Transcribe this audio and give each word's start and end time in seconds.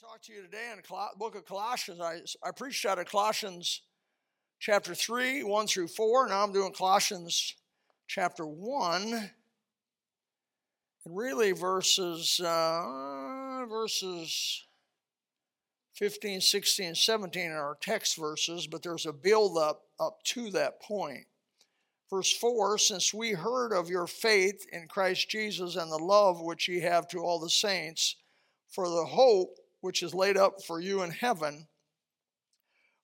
talk 0.00 0.20
to 0.20 0.30
you 0.30 0.42
today 0.42 0.68
in 0.72 0.76
the 0.76 1.06
book 1.16 1.34
of 1.36 1.46
Colossians. 1.46 2.02
I, 2.02 2.20
I 2.46 2.50
preached 2.50 2.84
out 2.84 2.98
of 2.98 3.06
Colossians 3.06 3.80
chapter 4.58 4.94
3, 4.94 5.42
1 5.42 5.66
through 5.66 5.88
4. 5.88 6.28
Now 6.28 6.44
I'm 6.44 6.52
doing 6.52 6.72
Colossians 6.72 7.54
chapter 8.06 8.44
1. 8.44 9.02
And 9.02 9.30
really 11.06 11.52
verses, 11.52 12.38
uh, 12.44 13.64
verses 13.70 14.66
15, 15.94 16.42
16, 16.42 16.94
17 16.94 17.50
are 17.52 17.68
our 17.68 17.78
text 17.80 18.18
verses, 18.18 18.66
but 18.66 18.82
there's 18.82 19.06
a 19.06 19.14
build 19.14 19.56
up 19.56 19.84
up 19.98 20.22
to 20.24 20.50
that 20.50 20.82
point. 20.82 21.24
Verse 22.10 22.36
4 22.36 22.76
Since 22.76 23.14
we 23.14 23.30
heard 23.30 23.72
of 23.72 23.88
your 23.88 24.06
faith 24.06 24.66
in 24.72 24.88
Christ 24.88 25.30
Jesus 25.30 25.74
and 25.74 25.90
the 25.90 25.96
love 25.96 26.42
which 26.42 26.68
ye 26.68 26.80
have 26.80 27.08
to 27.08 27.20
all 27.20 27.40
the 27.40 27.48
saints, 27.48 28.16
for 28.68 28.90
the 28.90 29.06
hope 29.06 29.56
which 29.86 30.02
is 30.02 30.12
laid 30.12 30.36
up 30.36 30.60
for 30.66 30.80
you 30.80 31.02
in 31.02 31.10
heaven, 31.12 31.68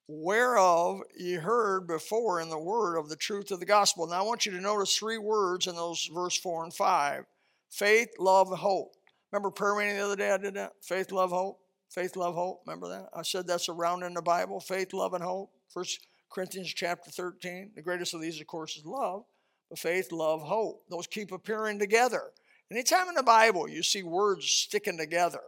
whereof 0.08 1.00
ye 1.16 1.34
heard 1.34 1.86
before 1.86 2.40
in 2.40 2.50
the 2.50 2.58
word 2.58 2.98
of 2.98 3.08
the 3.08 3.14
truth 3.14 3.52
of 3.52 3.60
the 3.60 3.66
gospel. 3.66 4.04
Now 4.06 4.18
I 4.18 4.26
want 4.26 4.44
you 4.44 4.52
to 4.52 4.60
notice 4.60 4.96
three 4.96 5.16
words 5.16 5.68
in 5.68 5.76
those 5.76 6.10
verse 6.12 6.36
4 6.36 6.64
and 6.64 6.74
5 6.74 7.24
faith, 7.70 8.08
love, 8.18 8.48
hope. 8.48 8.96
Remember 9.30 9.50
prayer 9.50 9.76
meeting 9.76 9.94
the 9.94 10.04
other 10.04 10.16
day 10.16 10.32
I 10.32 10.36
did 10.36 10.54
that? 10.54 10.72
Faith, 10.82 11.12
love, 11.12 11.30
hope. 11.30 11.60
Faith, 11.88 12.16
love, 12.16 12.34
hope. 12.34 12.62
Remember 12.66 12.88
that? 12.88 13.08
I 13.16 13.22
said 13.22 13.46
that's 13.46 13.68
around 13.68 14.02
in 14.02 14.12
the 14.12 14.20
Bible. 14.20 14.58
Faith, 14.58 14.92
love, 14.92 15.14
and 15.14 15.22
hope. 15.22 15.52
First 15.68 16.00
Corinthians 16.30 16.74
chapter 16.74 17.10
13. 17.10 17.70
The 17.76 17.82
greatest 17.82 18.12
of 18.12 18.20
these, 18.20 18.40
of 18.40 18.46
course, 18.48 18.76
is 18.76 18.84
love. 18.84 19.24
But 19.70 19.78
faith, 19.78 20.10
love, 20.10 20.42
hope. 20.42 20.82
Those 20.90 21.06
keep 21.06 21.30
appearing 21.30 21.78
together. 21.78 22.24
Anytime 22.70 23.08
in 23.08 23.14
the 23.14 23.22
Bible 23.22 23.68
you 23.68 23.82
see 23.82 24.02
words 24.02 24.46
sticking 24.46 24.98
together, 24.98 25.40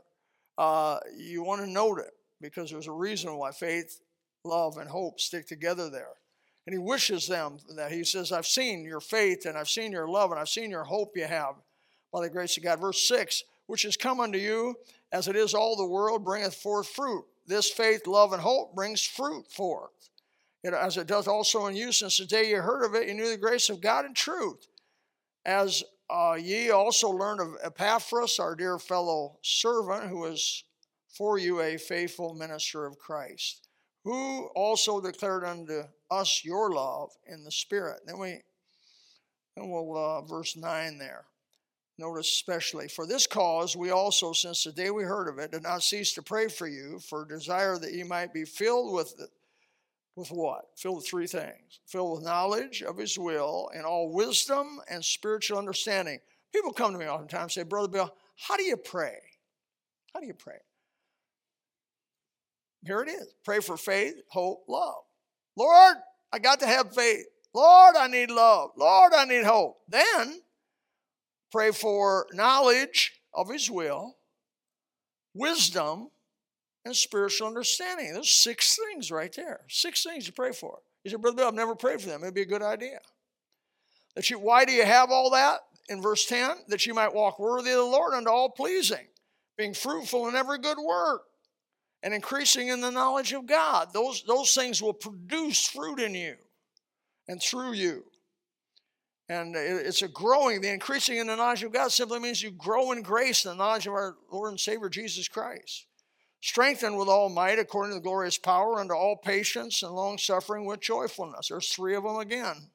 uh, 0.58 0.98
you 1.16 1.42
want 1.42 1.60
to 1.62 1.70
note 1.70 1.98
it 1.98 2.12
because 2.40 2.70
there's 2.70 2.86
a 2.86 2.92
reason 2.92 3.36
why 3.36 3.50
faith, 3.50 4.00
love, 4.44 4.76
and 4.76 4.88
hope 4.88 5.20
stick 5.20 5.46
together 5.46 5.90
there. 5.90 6.12
And 6.66 6.72
he 6.72 6.78
wishes 6.78 7.26
them 7.26 7.58
that. 7.76 7.92
He 7.92 8.04
says, 8.04 8.32
I've 8.32 8.46
seen 8.46 8.84
your 8.84 9.00
faith 9.00 9.44
and 9.44 9.58
I've 9.58 9.68
seen 9.68 9.92
your 9.92 10.08
love 10.08 10.30
and 10.30 10.40
I've 10.40 10.48
seen 10.48 10.70
your 10.70 10.84
hope 10.84 11.12
you 11.16 11.24
have 11.24 11.56
by 12.12 12.22
the 12.22 12.30
grace 12.30 12.56
of 12.56 12.62
God. 12.62 12.80
Verse 12.80 13.06
6 13.06 13.44
which 13.66 13.84
is 13.84 13.96
come 13.96 14.20
unto 14.20 14.38
you, 14.38 14.76
as 15.12 15.28
it 15.28 15.36
is 15.36 15.54
all 15.54 15.76
the 15.76 15.86
world, 15.86 16.24
bringeth 16.24 16.54
forth 16.54 16.88
fruit. 16.88 17.24
This 17.46 17.70
faith, 17.70 18.06
love, 18.06 18.32
and 18.32 18.42
hope 18.42 18.74
brings 18.74 19.02
fruit 19.02 19.50
forth. 19.50 19.90
It, 20.62 20.72
as 20.72 20.96
it 20.96 21.06
does 21.06 21.28
also 21.28 21.66
in 21.66 21.76
you, 21.76 21.92
since 21.92 22.18
the 22.18 22.24
day 22.24 22.48
you 22.48 22.56
heard 22.56 22.84
of 22.84 22.94
it, 22.94 23.06
you 23.06 23.14
knew 23.14 23.28
the 23.28 23.36
grace 23.36 23.68
of 23.68 23.80
God 23.80 24.04
and 24.04 24.16
truth. 24.16 24.66
As 25.44 25.84
uh, 26.10 26.36
ye 26.40 26.70
also 26.70 27.08
learned 27.08 27.40
of 27.40 27.56
Epaphras, 27.62 28.38
our 28.38 28.54
dear 28.54 28.78
fellow 28.78 29.38
servant, 29.42 30.08
who 30.08 30.24
is 30.26 30.64
for 31.08 31.38
you 31.38 31.60
a 31.60 31.76
faithful 31.76 32.34
minister 32.34 32.86
of 32.86 32.98
Christ, 32.98 33.68
who 34.04 34.46
also 34.54 35.00
declared 35.00 35.44
unto 35.44 35.82
us 36.10 36.42
your 36.44 36.72
love 36.72 37.10
in 37.26 37.44
the 37.44 37.50
Spirit. 37.50 38.00
Then 38.06 38.18
we, 38.18 38.40
then 39.56 39.70
we'll 39.70 39.96
uh, 39.96 40.22
verse 40.22 40.56
nine 40.56 40.98
there. 40.98 41.24
Notice 41.96 42.26
especially 42.26 42.88
for 42.88 43.06
this 43.06 43.26
cause 43.26 43.76
we 43.76 43.90
also, 43.90 44.32
since 44.32 44.64
the 44.64 44.72
day 44.72 44.90
we 44.90 45.04
heard 45.04 45.28
of 45.28 45.38
it, 45.38 45.52
did 45.52 45.62
not 45.62 45.84
cease 45.84 46.12
to 46.14 46.22
pray 46.22 46.48
for 46.48 46.66
you, 46.66 46.98
for 46.98 47.24
desire 47.24 47.78
that 47.78 47.92
ye 47.92 48.02
might 48.02 48.34
be 48.34 48.44
filled 48.44 48.92
with 48.92 49.14
with 50.16 50.28
what? 50.28 50.66
Filled 50.76 50.96
with 50.96 51.06
three 51.06 51.26
things 51.26 51.80
filled 51.86 52.16
with 52.16 52.24
knowledge 52.24 52.82
of 52.82 52.96
His 52.96 53.18
will 53.18 53.70
and 53.74 53.84
all 53.84 54.12
wisdom 54.12 54.80
and 54.88 55.04
spiritual 55.04 55.58
understanding. 55.58 56.18
People 56.52 56.72
come 56.72 56.92
to 56.92 56.98
me 56.98 57.06
oftentimes 57.06 57.56
and 57.56 57.64
say, 57.64 57.68
Brother 57.68 57.88
Bill, 57.88 58.14
how 58.36 58.56
do 58.56 58.64
you 58.64 58.76
pray? 58.76 59.16
How 60.12 60.20
do 60.20 60.26
you 60.26 60.34
pray? 60.34 60.58
Here 62.84 63.00
it 63.00 63.08
is 63.08 63.34
pray 63.44 63.60
for 63.60 63.76
faith, 63.76 64.14
hope, 64.28 64.64
love. 64.68 65.02
Lord, 65.56 65.96
I 66.32 66.38
got 66.38 66.60
to 66.60 66.66
have 66.66 66.94
faith. 66.94 67.24
Lord, 67.54 67.94
I 67.96 68.08
need 68.08 68.30
love. 68.30 68.70
Lord, 68.76 69.12
I 69.14 69.24
need 69.24 69.44
hope. 69.44 69.78
Then 69.88 70.40
pray 71.52 71.70
for 71.70 72.26
knowledge 72.32 73.12
of 73.32 73.50
His 73.50 73.70
will, 73.70 74.16
wisdom, 75.32 76.10
and 76.84 76.94
spiritual 76.94 77.48
understanding. 77.48 78.12
There's 78.12 78.30
six 78.30 78.78
things 78.88 79.10
right 79.10 79.32
there. 79.34 79.60
Six 79.68 80.02
things 80.02 80.26
to 80.26 80.32
pray 80.32 80.52
for. 80.52 80.78
You 81.02 81.10
say, 81.10 81.16
Brother 81.16 81.36
Bill, 81.36 81.48
I've 81.48 81.54
never 81.54 81.74
prayed 81.74 82.00
for 82.00 82.08
them. 82.08 82.22
It'd 82.22 82.34
be 82.34 82.42
a 82.42 82.46
good 82.46 82.62
idea. 82.62 82.98
That 84.14 84.28
you, 84.30 84.38
why 84.38 84.64
do 84.64 84.72
you 84.72 84.84
have 84.84 85.10
all 85.10 85.30
that? 85.30 85.60
In 85.88 86.00
verse 86.00 86.24
10, 86.26 86.56
that 86.68 86.86
you 86.86 86.94
might 86.94 87.14
walk 87.14 87.38
worthy 87.38 87.70
of 87.70 87.78
the 87.78 87.84
Lord 87.84 88.14
unto 88.14 88.30
all 88.30 88.48
pleasing, 88.48 89.06
being 89.58 89.74
fruitful 89.74 90.28
in 90.28 90.34
every 90.34 90.58
good 90.58 90.78
work, 90.78 91.22
and 92.02 92.14
increasing 92.14 92.68
in 92.68 92.80
the 92.80 92.90
knowledge 92.90 93.32
of 93.32 93.46
God. 93.46 93.88
Those, 93.92 94.22
those 94.26 94.54
things 94.54 94.80
will 94.80 94.94
produce 94.94 95.66
fruit 95.66 96.00
in 96.00 96.14
you 96.14 96.36
and 97.28 97.42
through 97.42 97.72
you. 97.72 98.04
And 99.28 99.56
it's 99.56 100.02
a 100.02 100.08
growing, 100.08 100.60
the 100.60 100.70
increasing 100.70 101.16
in 101.16 101.26
the 101.26 101.36
knowledge 101.36 101.62
of 101.62 101.72
God 101.72 101.90
simply 101.92 102.18
means 102.18 102.42
you 102.42 102.50
grow 102.50 102.92
in 102.92 103.02
grace 103.02 103.44
and 103.44 103.58
the 103.58 103.64
knowledge 103.64 103.86
of 103.86 103.94
our 103.94 104.16
Lord 104.30 104.50
and 104.50 104.60
Savior 104.60 104.90
Jesus 104.90 105.28
Christ 105.28 105.86
strengthened 106.44 106.98
with 106.98 107.08
all 107.08 107.30
might 107.30 107.58
according 107.58 107.90
to 107.90 107.94
the 107.94 108.02
glorious 108.02 108.36
power 108.36 108.78
unto 108.78 108.92
all 108.92 109.16
patience 109.16 109.82
and 109.82 109.94
long 109.94 110.18
suffering 110.18 110.66
with 110.66 110.78
joyfulness. 110.78 111.48
There's 111.48 111.70
three 111.70 111.94
of 111.94 112.02
them 112.02 112.16
again. 112.16 112.68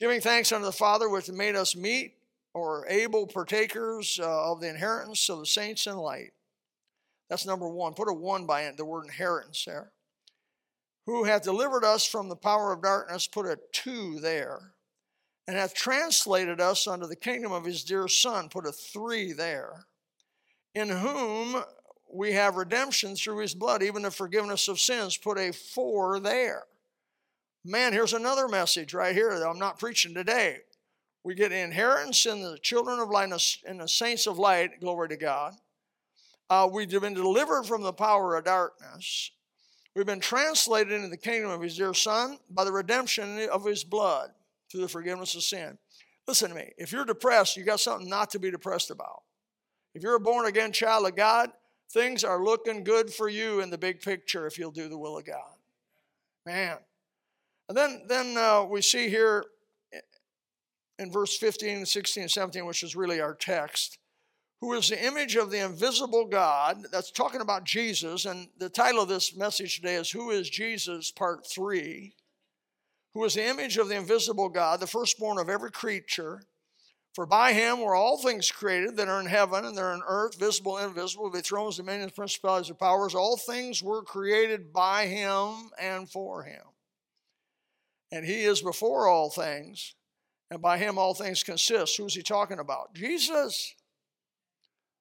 Giving 0.00 0.22
thanks 0.22 0.50
unto 0.50 0.64
the 0.64 0.72
Father 0.72 1.10
which 1.10 1.30
made 1.30 1.54
us 1.54 1.76
meet 1.76 2.14
or 2.54 2.86
able 2.88 3.26
partakers 3.26 4.18
uh, 4.18 4.50
of 4.50 4.62
the 4.62 4.70
inheritance 4.70 5.28
of 5.28 5.38
the 5.38 5.44
saints 5.44 5.86
in 5.86 5.98
light. 5.98 6.32
That's 7.28 7.44
number 7.44 7.68
one. 7.68 7.92
Put 7.92 8.08
a 8.08 8.14
one 8.14 8.46
by 8.46 8.72
the 8.74 8.86
word 8.86 9.04
inheritance 9.04 9.62
there. 9.66 9.92
Who 11.04 11.24
hath 11.24 11.42
delivered 11.42 11.84
us 11.84 12.06
from 12.06 12.30
the 12.30 12.36
power 12.36 12.72
of 12.72 12.82
darkness, 12.82 13.26
put 13.26 13.44
a 13.44 13.58
two 13.70 14.18
there. 14.20 14.72
And 15.46 15.58
hath 15.58 15.74
translated 15.74 16.58
us 16.58 16.86
unto 16.86 17.06
the 17.06 17.16
kingdom 17.16 17.52
of 17.52 17.66
his 17.66 17.84
dear 17.84 18.08
Son, 18.08 18.48
put 18.48 18.66
a 18.66 18.72
three 18.72 19.34
there. 19.34 19.84
In 20.74 20.88
whom 20.88 21.62
we 22.14 22.32
have 22.32 22.54
redemption 22.54 23.16
through 23.16 23.38
his 23.38 23.54
blood, 23.54 23.82
even 23.82 24.02
the 24.02 24.10
forgiveness 24.10 24.68
of 24.68 24.78
sins. 24.78 25.16
Put 25.16 25.36
a 25.36 25.52
four 25.52 26.20
there. 26.20 26.62
Man, 27.64 27.92
here's 27.92 28.12
another 28.12 28.46
message 28.46 28.94
right 28.94 29.14
here 29.14 29.36
that 29.36 29.48
I'm 29.48 29.58
not 29.58 29.80
preaching 29.80 30.14
today. 30.14 30.58
We 31.24 31.34
get 31.34 31.50
inheritance 31.50 32.24
in 32.24 32.40
the 32.40 32.56
children 32.58 33.00
of 33.00 33.08
light 33.08 33.32
and 33.66 33.80
the 33.80 33.88
saints 33.88 34.28
of 34.28 34.38
light, 34.38 34.80
glory 34.80 35.08
to 35.08 35.16
God. 35.16 35.54
Uh, 36.48 36.68
we've 36.70 36.88
been 36.88 37.14
delivered 37.14 37.64
from 37.64 37.82
the 37.82 37.92
power 37.92 38.36
of 38.36 38.44
darkness. 38.44 39.32
We've 39.96 40.06
been 40.06 40.20
translated 40.20 40.92
into 40.92 41.08
the 41.08 41.16
kingdom 41.16 41.50
of 41.50 41.62
his 41.62 41.76
dear 41.76 41.94
Son 41.94 42.38
by 42.48 42.62
the 42.62 42.72
redemption 42.72 43.48
of 43.50 43.64
his 43.64 43.82
blood 43.82 44.30
through 44.70 44.82
the 44.82 44.88
forgiveness 44.88 45.34
of 45.34 45.42
sin. 45.42 45.78
Listen 46.28 46.50
to 46.50 46.54
me. 46.54 46.70
If 46.78 46.92
you're 46.92 47.04
depressed, 47.04 47.56
you 47.56 47.64
got 47.64 47.80
something 47.80 48.08
not 48.08 48.30
to 48.30 48.38
be 48.38 48.52
depressed 48.52 48.90
about. 48.92 49.22
If 49.94 50.02
you're 50.02 50.16
a 50.16 50.20
born 50.20 50.46
again 50.46 50.70
child 50.70 51.06
of 51.06 51.16
God, 51.16 51.50
Things 51.92 52.24
are 52.24 52.42
looking 52.42 52.84
good 52.84 53.12
for 53.12 53.28
you 53.28 53.60
in 53.60 53.70
the 53.70 53.78
big 53.78 54.00
picture 54.00 54.46
if 54.46 54.58
you'll 54.58 54.70
do 54.70 54.88
the 54.88 54.98
will 54.98 55.18
of 55.18 55.24
God. 55.24 55.54
Man. 56.46 56.78
And 57.68 57.76
then, 57.76 58.02
then 58.08 58.36
uh, 58.36 58.64
we 58.64 58.82
see 58.82 59.08
here 59.08 59.44
in 60.98 61.10
verse 61.10 61.36
15, 61.36 61.86
16, 61.86 62.22
and 62.22 62.30
17, 62.30 62.66
which 62.66 62.82
is 62.82 62.94
really 62.94 63.20
our 63.20 63.34
text, 63.34 63.98
who 64.60 64.72
is 64.74 64.88
the 64.88 65.04
image 65.04 65.36
of 65.36 65.50
the 65.50 65.64
invisible 65.64 66.26
God. 66.26 66.86
That's 66.92 67.10
talking 67.10 67.40
about 67.40 67.64
Jesus. 67.64 68.24
And 68.24 68.48
the 68.58 68.68
title 68.68 69.02
of 69.02 69.08
this 69.08 69.36
message 69.36 69.76
today 69.76 69.96
is 69.96 70.10
Who 70.10 70.30
is 70.30 70.48
Jesus, 70.48 71.10
Part 71.10 71.46
3. 71.46 72.14
Who 73.14 73.24
is 73.24 73.34
the 73.34 73.46
image 73.46 73.76
of 73.76 73.88
the 73.88 73.96
invisible 73.96 74.48
God, 74.48 74.80
the 74.80 74.86
firstborn 74.86 75.38
of 75.38 75.48
every 75.48 75.70
creature. 75.70 76.42
For 77.14 77.26
by 77.26 77.52
him 77.52 77.80
were 77.80 77.94
all 77.94 78.18
things 78.18 78.50
created 78.50 78.96
that 78.96 79.06
are 79.08 79.20
in 79.20 79.26
heaven 79.26 79.64
and 79.64 79.76
that 79.76 79.82
are 79.82 79.94
in 79.94 80.02
earth, 80.04 80.36
visible 80.36 80.78
and 80.78 80.88
invisible, 80.88 81.30
the 81.30 81.42
thrones, 81.42 81.76
dominions, 81.76 82.10
principalities, 82.10 82.70
and 82.70 82.78
powers. 82.78 83.14
All 83.14 83.36
things 83.36 83.84
were 83.84 84.02
created 84.02 84.72
by 84.72 85.06
him 85.06 85.70
and 85.78 86.10
for 86.10 86.42
him. 86.42 86.62
And 88.10 88.24
he 88.24 88.42
is 88.42 88.62
before 88.62 89.06
all 89.06 89.30
things, 89.30 89.94
and 90.50 90.60
by 90.60 90.76
him 90.76 90.98
all 90.98 91.14
things 91.14 91.44
consist. 91.44 91.96
Who's 91.96 92.14
he 92.14 92.22
talking 92.22 92.58
about? 92.58 92.94
Jesus, 92.94 93.74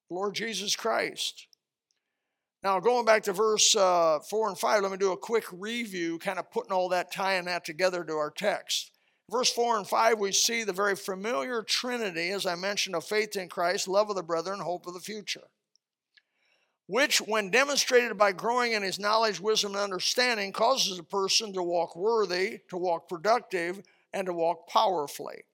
Lord 0.09 0.35
Jesus 0.35 0.75
Christ. 0.75 1.47
Now, 2.63 2.79
going 2.79 3.05
back 3.05 3.23
to 3.23 3.33
verse 3.33 3.75
uh, 3.75 4.19
4 4.29 4.49
and 4.49 4.57
5, 4.57 4.83
let 4.83 4.91
me 4.91 4.97
do 4.97 5.11
a 5.11 5.17
quick 5.17 5.45
review, 5.51 6.17
kind 6.19 6.39
of 6.39 6.49
putting 6.51 6.71
all 6.71 6.89
that, 6.89 7.11
tying 7.11 7.45
that 7.45 7.65
together 7.65 8.03
to 8.03 8.13
our 8.13 8.31
text. 8.31 8.92
Verse 9.33 9.51
4 9.51 9.79
and 9.79 9.87
5, 9.87 10.19
we 10.19 10.31
see 10.31 10.63
the 10.63 10.71
very 10.71 10.95
familiar 10.95 11.63
trinity, 11.63 12.29
as 12.29 12.45
I 12.45 12.53
mentioned, 12.53 12.95
of 12.95 13.03
faith 13.03 13.35
in 13.35 13.49
Christ, 13.49 13.87
love 13.87 14.11
of 14.11 14.15
the 14.15 14.21
brethren, 14.21 14.59
hope 14.59 14.85
of 14.85 14.93
the 14.93 14.99
future. 14.99 15.47
Which, 16.85 17.17
when 17.17 17.49
demonstrated 17.49 18.15
by 18.15 18.31
growing 18.31 18.73
in 18.73 18.83
his 18.83 18.99
knowledge, 18.99 19.39
wisdom, 19.39 19.71
and 19.71 19.81
understanding, 19.81 20.51
causes 20.51 20.99
a 20.99 21.03
person 21.03 21.51
to 21.53 21.63
walk 21.63 21.95
worthy, 21.95 22.59
to 22.69 22.77
walk 22.77 23.09
productive, 23.09 23.81
and 24.13 24.27
to 24.27 24.33
walk 24.33 24.69
powerfully. 24.69 25.45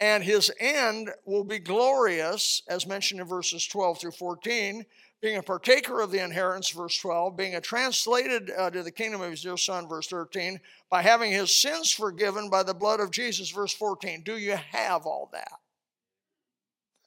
and 0.00 0.22
his 0.22 0.50
end 0.60 1.10
will 1.24 1.44
be 1.44 1.58
glorious, 1.58 2.62
as 2.68 2.86
mentioned 2.86 3.20
in 3.20 3.26
verses 3.26 3.66
12 3.66 4.00
through 4.00 4.12
14, 4.12 4.84
being 5.20 5.36
a 5.36 5.42
partaker 5.42 6.00
of 6.00 6.12
the 6.12 6.22
inheritance, 6.22 6.70
verse 6.70 6.96
12, 6.98 7.36
being 7.36 7.56
a 7.56 7.60
translated 7.60 8.52
uh, 8.56 8.70
to 8.70 8.82
the 8.82 8.90
kingdom 8.90 9.20
of 9.20 9.30
his 9.30 9.42
dear 9.42 9.56
son, 9.56 9.88
verse 9.88 10.06
13, 10.06 10.60
by 10.90 11.02
having 11.02 11.32
his 11.32 11.60
sins 11.60 11.90
forgiven 11.90 12.48
by 12.48 12.62
the 12.62 12.74
blood 12.74 13.00
of 13.00 13.10
Jesus, 13.10 13.50
verse 13.50 13.72
14. 13.72 14.22
Do 14.22 14.38
you 14.38 14.56
have 14.70 15.06
all 15.06 15.28
that? 15.32 15.52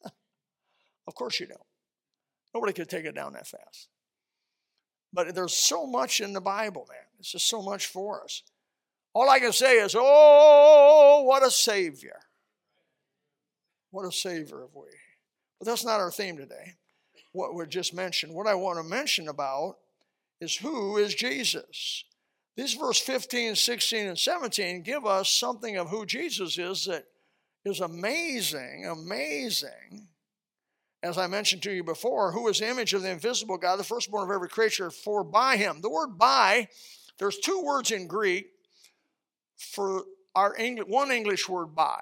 of 1.08 1.16
course 1.16 1.40
you 1.40 1.48
don't. 1.48 1.62
Nobody 2.54 2.74
could 2.74 2.90
take 2.90 3.06
it 3.06 3.16
down 3.16 3.34
that 3.34 3.48
fast. 3.48 3.88
But 5.14 5.34
there's 5.34 5.54
so 5.54 5.86
much 5.86 6.20
in 6.20 6.34
the 6.34 6.42
Bible, 6.42 6.86
man. 6.90 7.00
It's 7.20 7.32
just 7.32 7.48
so 7.48 7.62
much 7.62 7.88
for 7.88 8.24
us. 8.24 8.44
All 9.14 9.30
I 9.30 9.40
can 9.40 9.54
say 9.54 9.76
is, 9.76 9.96
oh, 9.98 11.24
what 11.26 11.46
a 11.46 11.52
Savior. 11.52 12.20
What 13.90 14.06
a 14.06 14.12
Savior 14.12 14.62
have 14.62 14.76
we. 14.76 14.88
But 15.60 15.68
that's 15.68 15.86
not 15.86 16.00
our 16.00 16.12
theme 16.12 16.38
today 16.38 16.76
what 17.32 17.56
we 17.56 17.66
just 17.68 17.94
mentioned. 17.94 18.34
What 18.34 18.48
I 18.48 18.56
want 18.56 18.78
to 18.78 18.84
mention 18.84 19.28
about 19.28 19.78
is 20.40 20.56
who 20.56 20.98
is 20.98 21.16
Jesus. 21.16 22.04
These 22.58 22.74
verse 22.74 23.00
15, 23.00 23.56
16, 23.56 24.08
and 24.08 24.20
17 24.20 24.82
give 24.84 25.06
us 25.06 25.30
something 25.30 25.78
of 25.78 25.90
who 25.90 26.06
Jesus 26.06 26.58
is 26.58 26.86
that 26.86 27.06
is 27.64 27.80
amazing, 27.80 28.86
amazing. 28.88 30.08
As 31.04 31.18
I 31.18 31.28
mentioned 31.28 31.64
to 31.64 31.72
you 31.72 31.84
before, 31.84 32.32
who 32.32 32.48
is 32.48 32.60
the 32.60 32.70
image 32.70 32.94
of 32.94 33.02
the 33.02 33.10
invisible 33.10 33.58
God, 33.58 33.78
the 33.78 33.84
firstborn 33.84 34.24
of 34.24 34.34
every 34.34 34.50
creature, 34.50 34.92
for 34.92 35.24
by 35.24 35.58
him. 35.58 35.82
The 35.82 35.90
word 35.90 36.18
by, 36.18 36.68
there's 37.18 37.38
two 37.38 37.64
words 37.64 37.92
in 37.92 38.08
Greek 38.08 38.48
for 39.58 40.04
our 40.36 40.56
one 40.88 41.12
English 41.12 41.48
word 41.48 41.76
by. 41.76 42.02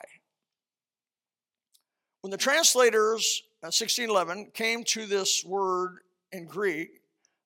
When 2.21 2.31
the 2.31 2.37
translators 2.37 3.43
1611 3.61 4.47
uh, 4.47 4.50
came 4.53 4.83
to 4.85 5.06
this 5.06 5.44
word 5.45 6.00
in 6.31 6.45
Greek, 6.45 7.01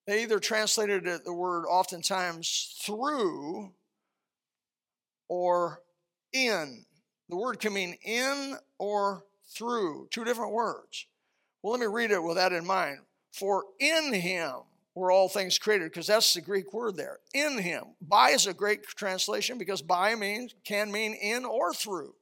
they 0.05 0.23
either 0.23 0.39
translated 0.39 1.07
it, 1.07 1.23
the 1.23 1.33
word 1.33 1.65
oftentimes 1.65 2.77
through 2.81 3.71
or 5.27 5.81
in. 6.33 6.85
The 7.29 7.37
word 7.37 7.59
can 7.59 7.73
mean 7.73 7.95
in 8.03 8.57
or 8.77 9.23
through, 9.47 10.07
two 10.11 10.25
different 10.25 10.51
words. 10.51 11.07
Well, 11.61 11.71
let 11.71 11.79
me 11.79 11.87
read 11.87 12.11
it 12.11 12.21
with 12.21 12.35
that 12.35 12.51
in 12.51 12.65
mind. 12.65 12.99
For 13.31 13.63
in 13.79 14.13
him 14.13 14.53
were 14.95 15.11
all 15.11 15.29
things 15.29 15.57
created, 15.57 15.91
because 15.91 16.07
that's 16.07 16.33
the 16.33 16.41
Greek 16.41 16.73
word 16.73 16.97
there. 16.97 17.19
In 17.33 17.57
him. 17.57 17.83
By 18.01 18.31
is 18.31 18.45
a 18.45 18.53
great 18.53 18.83
translation 18.83 19.57
because 19.57 19.81
by 19.81 20.13
means 20.15 20.53
can 20.63 20.91
mean 20.91 21.13
in 21.13 21.45
or 21.45 21.73
through. 21.73 22.13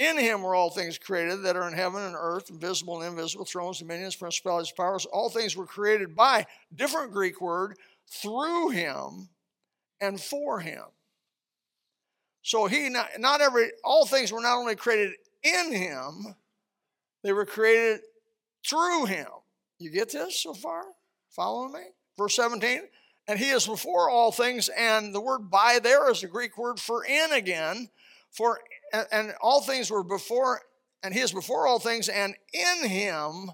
In 0.00 0.16
him 0.16 0.42
were 0.42 0.54
all 0.54 0.70
things 0.70 0.96
created 0.96 1.42
that 1.42 1.56
are 1.56 1.68
in 1.68 1.74
heaven 1.74 2.02
and 2.02 2.16
earth, 2.18 2.48
visible 2.48 3.02
and 3.02 3.10
invisible, 3.10 3.44
thrones, 3.44 3.80
dominions, 3.80 4.16
principalities, 4.16 4.72
powers. 4.72 5.04
All 5.04 5.28
things 5.28 5.54
were 5.54 5.66
created 5.66 6.16
by, 6.16 6.46
different 6.74 7.12
Greek 7.12 7.42
word, 7.42 7.76
through 8.08 8.70
him 8.70 9.28
and 10.00 10.18
for 10.18 10.58
him. 10.58 10.84
So 12.42 12.66
he, 12.66 12.88
not, 12.88 13.10
not 13.18 13.42
every, 13.42 13.72
all 13.84 14.06
things 14.06 14.32
were 14.32 14.40
not 14.40 14.56
only 14.56 14.74
created 14.74 15.16
in 15.42 15.70
him, 15.70 16.34
they 17.22 17.34
were 17.34 17.44
created 17.44 18.00
through 18.66 19.04
him. 19.04 19.26
You 19.78 19.90
get 19.90 20.10
this 20.12 20.42
so 20.42 20.54
far? 20.54 20.84
Following 21.28 21.74
me? 21.74 21.82
Verse 22.16 22.36
17. 22.36 22.80
And 23.28 23.38
he 23.38 23.50
is 23.50 23.66
before 23.66 24.08
all 24.08 24.32
things, 24.32 24.70
and 24.70 25.14
the 25.14 25.20
word 25.20 25.50
by 25.50 25.78
there 25.82 26.10
is 26.10 26.22
the 26.22 26.26
Greek 26.26 26.56
word 26.56 26.80
for 26.80 27.04
in 27.04 27.32
again. 27.32 27.90
For 28.30 28.60
and, 28.92 29.06
and 29.12 29.34
all 29.40 29.60
things 29.60 29.90
were 29.90 30.04
before, 30.04 30.60
and 31.02 31.14
he 31.14 31.20
is 31.20 31.32
before 31.32 31.66
all 31.66 31.78
things, 31.78 32.08
and 32.08 32.34
in 32.52 32.88
him 32.88 33.52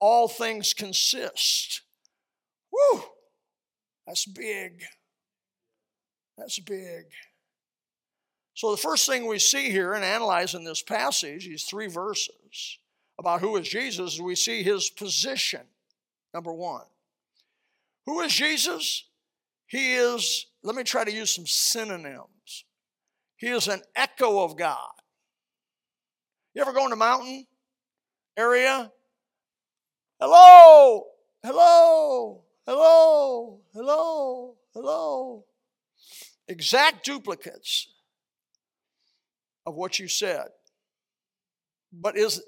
all 0.00 0.28
things 0.28 0.74
consist. 0.74 1.82
Woo! 2.72 3.02
That's 4.06 4.26
big. 4.26 4.82
That's 6.36 6.58
big. 6.60 7.04
So, 8.54 8.70
the 8.70 8.76
first 8.76 9.06
thing 9.06 9.26
we 9.26 9.38
see 9.38 9.70
here 9.70 9.94
in 9.94 10.02
analyzing 10.02 10.64
this 10.64 10.82
passage, 10.82 11.46
these 11.46 11.64
three 11.64 11.86
verses 11.86 12.78
about 13.18 13.40
who 13.40 13.56
is 13.56 13.68
Jesus, 13.68 14.20
we 14.20 14.34
see 14.34 14.62
his 14.62 14.90
position. 14.90 15.62
Number 16.32 16.52
one. 16.52 16.84
Who 18.06 18.20
is 18.20 18.32
Jesus? 18.32 19.04
He 19.66 19.94
is, 19.94 20.46
let 20.62 20.74
me 20.74 20.82
try 20.82 21.04
to 21.04 21.12
use 21.12 21.34
some 21.34 21.46
synonyms. 21.46 22.64
He 23.38 23.46
is 23.48 23.68
an 23.68 23.82
echo 23.94 24.44
of 24.44 24.56
God. 24.56 24.90
You 26.54 26.62
ever 26.62 26.72
go 26.72 26.86
in 26.86 26.92
a 26.92 26.96
mountain 26.96 27.46
area? 28.36 28.90
Hello, 30.20 31.04
hello, 31.44 32.42
hello, 32.66 33.60
hello, 33.72 34.56
hello. 34.74 35.44
Exact 36.48 37.04
duplicates 37.04 37.86
of 39.64 39.76
what 39.76 40.00
you 40.00 40.08
said. 40.08 40.48
But 41.92 42.18
is 42.18 42.42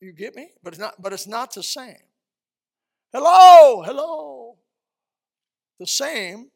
you 0.00 0.12
get 0.12 0.34
me? 0.34 0.50
But 0.60 0.72
it's 0.72 0.80
not 0.80 1.00
but 1.00 1.12
it's 1.12 1.28
not 1.28 1.54
the 1.54 1.62
same. 1.62 1.94
Hello, 3.12 3.82
hello. 3.82 4.56
The 5.78 5.86
same 5.86 6.50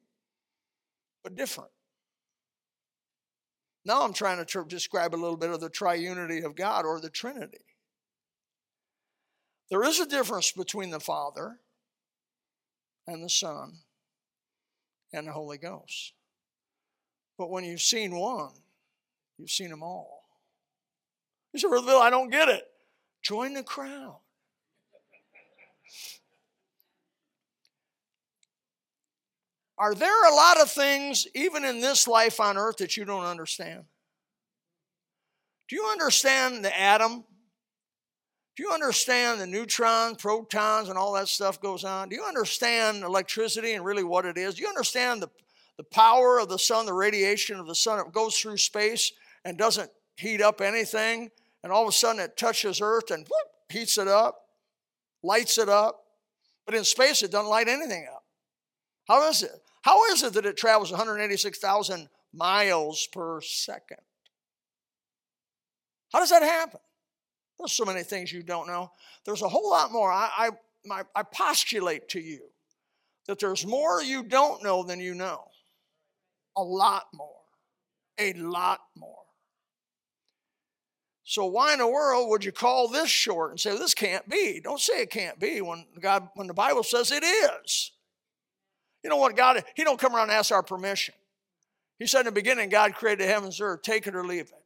but 1.22 1.34
different. 1.34 1.70
Now 3.84 4.02
I'm 4.02 4.12
trying 4.12 4.44
to 4.44 4.64
describe 4.64 5.14
a 5.14 5.16
little 5.16 5.36
bit 5.36 5.50
of 5.50 5.60
the 5.60 5.70
triunity 5.70 6.44
of 6.44 6.54
God 6.54 6.84
or 6.84 7.00
the 7.00 7.10
Trinity. 7.10 7.64
There 9.70 9.82
is 9.84 10.00
a 10.00 10.06
difference 10.06 10.52
between 10.52 10.90
the 10.90 11.00
Father 11.00 11.60
and 13.06 13.24
the 13.24 13.30
Son 13.30 13.78
and 15.12 15.26
the 15.26 15.32
Holy 15.32 15.58
Ghost. 15.58 16.12
But 17.38 17.50
when 17.50 17.64
you've 17.64 17.80
seen 17.80 18.14
one, 18.14 18.52
you've 19.38 19.50
seen 19.50 19.70
them 19.70 19.82
all. 19.82 20.24
You 21.52 21.60
say, 21.60 21.68
Brother 21.68 21.86
Bill, 21.86 22.00
I 22.00 22.10
don't 22.10 22.30
get 22.30 22.48
it. 22.48 22.64
Join 23.22 23.54
the 23.54 23.62
crowd. 23.62 24.20
Are 29.80 29.94
there 29.94 30.30
a 30.30 30.34
lot 30.34 30.60
of 30.60 30.70
things, 30.70 31.26
even 31.34 31.64
in 31.64 31.80
this 31.80 32.06
life 32.06 32.38
on 32.38 32.58
earth, 32.58 32.76
that 32.76 32.98
you 32.98 33.06
don't 33.06 33.24
understand? 33.24 33.84
Do 35.70 35.76
you 35.76 35.86
understand 35.90 36.62
the 36.62 36.78
atom? 36.78 37.24
Do 38.56 38.62
you 38.62 38.72
understand 38.72 39.40
the 39.40 39.46
neutron, 39.46 40.16
protons, 40.16 40.90
and 40.90 40.98
all 40.98 41.14
that 41.14 41.28
stuff 41.28 41.62
goes 41.62 41.82
on? 41.82 42.10
Do 42.10 42.16
you 42.16 42.24
understand 42.24 43.02
electricity 43.02 43.72
and 43.72 43.82
really 43.82 44.04
what 44.04 44.26
it 44.26 44.36
is? 44.36 44.56
Do 44.56 44.62
you 44.62 44.68
understand 44.68 45.22
the, 45.22 45.30
the 45.78 45.84
power 45.84 46.38
of 46.38 46.50
the 46.50 46.58
sun, 46.58 46.84
the 46.84 46.92
radiation 46.92 47.58
of 47.58 47.66
the 47.66 47.74
sun? 47.74 48.00
It 48.00 48.12
goes 48.12 48.36
through 48.36 48.58
space 48.58 49.10
and 49.46 49.56
doesn't 49.56 49.90
heat 50.18 50.42
up 50.42 50.60
anything, 50.60 51.30
and 51.64 51.72
all 51.72 51.84
of 51.84 51.88
a 51.88 51.92
sudden 51.92 52.20
it 52.20 52.36
touches 52.36 52.82
Earth 52.82 53.10
and 53.10 53.24
whoop, 53.24 53.48
heats 53.70 53.96
it 53.96 54.08
up, 54.08 54.42
lights 55.22 55.56
it 55.56 55.70
up. 55.70 56.04
But 56.66 56.74
in 56.74 56.84
space, 56.84 57.22
it 57.22 57.30
doesn't 57.30 57.48
light 57.48 57.66
anything 57.66 58.06
up. 58.12 58.24
How 59.08 59.26
is 59.30 59.42
it? 59.42 59.58
How 59.82 60.04
is 60.12 60.22
it 60.22 60.34
that 60.34 60.46
it 60.46 60.56
travels 60.56 60.90
186,000 60.90 62.08
miles 62.32 63.08
per 63.12 63.40
second? 63.40 63.98
How 66.12 66.18
does 66.18 66.30
that 66.30 66.42
happen? 66.42 66.80
There's 67.58 67.72
so 67.72 67.84
many 67.84 68.02
things 68.02 68.32
you 68.32 68.42
don't 68.42 68.66
know. 68.66 68.90
There's 69.24 69.42
a 69.42 69.48
whole 69.48 69.70
lot 69.70 69.92
more. 69.92 70.10
I, 70.10 70.30
I, 70.36 70.50
my, 70.84 71.02
I 71.14 71.22
postulate 71.22 72.08
to 72.10 72.20
you 72.20 72.40
that 73.26 73.38
there's 73.38 73.66
more 73.66 74.02
you 74.02 74.22
don't 74.22 74.62
know 74.62 74.82
than 74.82 74.98
you 74.98 75.14
know. 75.14 75.44
A 76.56 76.62
lot 76.62 77.06
more. 77.12 77.28
A 78.18 78.32
lot 78.34 78.80
more. 78.96 79.16
So 81.24 81.46
why 81.46 81.74
in 81.74 81.78
the 81.78 81.86
world 81.86 82.28
would 82.30 82.44
you 82.44 82.50
call 82.50 82.88
this 82.88 83.08
short 83.08 83.52
and 83.52 83.60
say 83.60 83.78
this 83.78 83.94
can't 83.94 84.28
be? 84.28 84.60
Don't 84.60 84.80
say 84.80 85.02
it 85.02 85.10
can't 85.10 85.38
be 85.38 85.60
when 85.60 85.86
God 86.00 86.28
when 86.34 86.48
the 86.48 86.54
Bible 86.54 86.82
says 86.82 87.12
it 87.12 87.22
is. 87.22 87.92
You 89.02 89.10
know 89.10 89.16
what, 89.16 89.36
God, 89.36 89.62
He 89.74 89.84
don't 89.84 89.98
come 89.98 90.14
around 90.14 90.30
and 90.30 90.38
ask 90.38 90.52
our 90.52 90.62
permission. 90.62 91.14
He 91.98 92.06
said 92.06 92.20
in 92.20 92.26
the 92.26 92.32
beginning, 92.32 92.68
God 92.68 92.94
created 92.94 93.26
the 93.26 93.32
heavens 93.32 93.60
and 93.60 93.68
earth, 93.68 93.82
take 93.82 94.06
it 94.06 94.14
or 94.14 94.24
leave 94.24 94.46
it. 94.46 94.64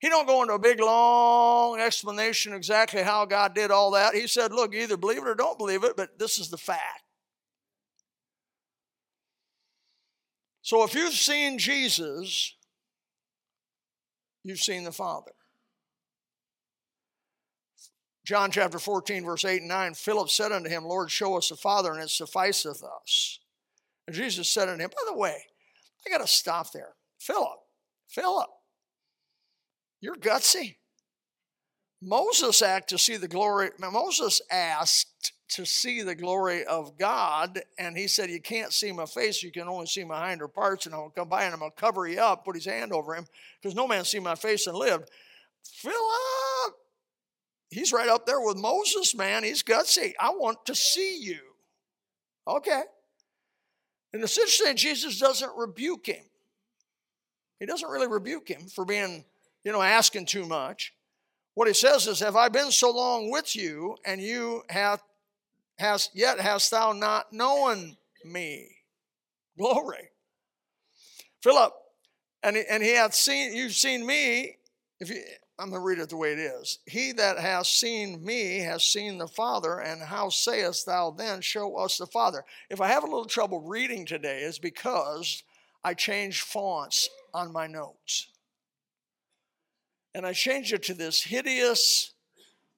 He 0.00 0.08
don't 0.08 0.26
go 0.26 0.42
into 0.42 0.54
a 0.54 0.58
big 0.58 0.80
long 0.80 1.80
explanation 1.80 2.52
exactly 2.52 3.02
how 3.02 3.24
God 3.24 3.54
did 3.54 3.70
all 3.70 3.92
that. 3.92 4.14
He 4.14 4.28
said, 4.28 4.52
look, 4.52 4.74
either 4.74 4.96
believe 4.96 5.18
it 5.18 5.28
or 5.28 5.34
don't 5.34 5.58
believe 5.58 5.82
it, 5.82 5.96
but 5.96 6.18
this 6.18 6.38
is 6.38 6.50
the 6.50 6.56
fact. 6.56 7.02
So 10.62 10.84
if 10.84 10.94
you've 10.94 11.14
seen 11.14 11.58
Jesus, 11.58 12.54
you've 14.44 14.60
seen 14.60 14.84
the 14.84 14.92
Father. 14.92 15.32
John 18.28 18.50
chapter 18.50 18.78
14, 18.78 19.24
verse 19.24 19.46
8 19.46 19.60
and 19.62 19.68
9 19.68 19.94
Philip 19.94 20.28
said 20.28 20.52
unto 20.52 20.68
him, 20.68 20.84
Lord, 20.84 21.10
show 21.10 21.38
us 21.38 21.48
the 21.48 21.56
Father, 21.56 21.94
and 21.94 22.02
it 22.02 22.10
sufficeth 22.10 22.84
us. 22.84 23.38
And 24.06 24.14
Jesus 24.14 24.50
said 24.50 24.68
unto 24.68 24.84
him, 24.84 24.90
By 24.90 25.10
the 25.10 25.18
way, 25.18 25.46
I 26.06 26.10
got 26.10 26.18
to 26.18 26.26
stop 26.26 26.70
there. 26.72 26.90
Philip, 27.18 27.58
Philip, 28.06 28.50
you're 30.02 30.16
gutsy. 30.16 30.76
Moses 32.02 32.60
asked 32.60 32.90
to 32.90 32.98
see 32.98 33.16
the 33.16 33.28
glory. 33.28 33.70
Moses 33.78 34.42
asked 34.50 35.32
to 35.52 35.64
see 35.64 36.02
the 36.02 36.14
glory 36.14 36.66
of 36.66 36.98
God, 36.98 37.62
and 37.78 37.96
he 37.96 38.08
said, 38.08 38.30
"You 38.30 38.42
can't 38.42 38.74
see 38.74 38.92
my 38.92 39.06
face; 39.06 39.42
you 39.42 39.50
can 39.50 39.68
only 39.68 39.86
see 39.86 40.04
my 40.04 40.28
hinder 40.28 40.48
parts." 40.48 40.84
And 40.84 40.94
I'll 40.94 41.08
come 41.08 41.30
by 41.30 41.44
and 41.44 41.54
I'm 41.54 41.60
gonna 41.60 41.70
cover 41.70 42.06
you 42.06 42.20
up, 42.20 42.44
put 42.44 42.56
his 42.56 42.66
hand 42.66 42.92
over 42.92 43.14
him, 43.14 43.26
because 43.58 43.74
no 43.74 43.88
man 43.88 44.04
see 44.04 44.20
my 44.20 44.34
face 44.34 44.66
and 44.66 44.76
lived. 44.76 45.08
Philip, 45.64 45.96
he's 47.70 47.92
right 47.92 48.08
up 48.08 48.26
there 48.26 48.40
with 48.40 48.56
Moses, 48.56 49.14
man. 49.14 49.44
He's 49.44 49.62
gutsy. 49.62 50.14
I 50.18 50.30
want 50.30 50.64
to 50.66 50.74
see 50.74 51.18
you. 51.20 51.38
Okay. 52.46 52.82
And 54.12 54.22
it's 54.22 54.38
interesting, 54.38 54.76
Jesus 54.76 55.18
doesn't 55.18 55.56
rebuke 55.56 56.06
him. 56.06 56.24
He 57.60 57.66
doesn't 57.66 57.88
really 57.88 58.06
rebuke 58.06 58.48
him 58.48 58.62
for 58.68 58.84
being, 58.84 59.24
you 59.64 59.72
know, 59.72 59.82
asking 59.82 60.26
too 60.26 60.46
much. 60.46 60.94
What 61.54 61.68
he 61.68 61.74
says 61.74 62.06
is, 62.06 62.20
Have 62.20 62.36
I 62.36 62.48
been 62.48 62.70
so 62.70 62.90
long 62.90 63.30
with 63.30 63.56
you, 63.56 63.96
and 64.04 64.20
you 64.20 64.62
have 64.70 65.02
has 65.78 66.08
yet 66.14 66.40
hast 66.40 66.70
thou 66.70 66.92
not 66.92 67.32
known 67.32 67.96
me? 68.24 68.68
Glory. 69.58 70.10
Philip, 71.42 71.72
and 72.42 72.56
and 72.56 72.82
he 72.82 72.90
hath 72.90 73.14
seen 73.14 73.56
you've 73.56 73.74
seen 73.74 74.06
me. 74.06 74.56
If 75.00 75.10
you 75.10 75.22
I'm 75.58 75.70
going 75.70 75.82
to 75.82 75.86
read 75.86 75.98
it 75.98 76.08
the 76.08 76.16
way 76.16 76.32
it 76.32 76.38
is. 76.38 76.78
He 76.86 77.10
that 77.12 77.38
has 77.38 77.68
seen 77.68 78.24
me 78.24 78.60
has 78.60 78.84
seen 78.84 79.18
the 79.18 79.26
Father, 79.26 79.80
and 79.80 80.00
how 80.00 80.28
sayest 80.28 80.86
thou 80.86 81.10
then, 81.10 81.40
Show 81.40 81.76
us 81.76 81.98
the 81.98 82.06
Father? 82.06 82.44
If 82.70 82.80
I 82.80 82.86
have 82.88 83.02
a 83.02 83.06
little 83.06 83.24
trouble 83.24 83.60
reading 83.60 84.06
today, 84.06 84.42
is 84.42 84.58
because 84.58 85.42
I 85.82 85.94
changed 85.94 86.42
fonts 86.42 87.08
on 87.34 87.52
my 87.52 87.66
notes. 87.66 88.28
And 90.14 90.24
I 90.24 90.32
changed 90.32 90.72
it 90.72 90.84
to 90.84 90.94
this 90.94 91.22
hideous, 91.22 92.12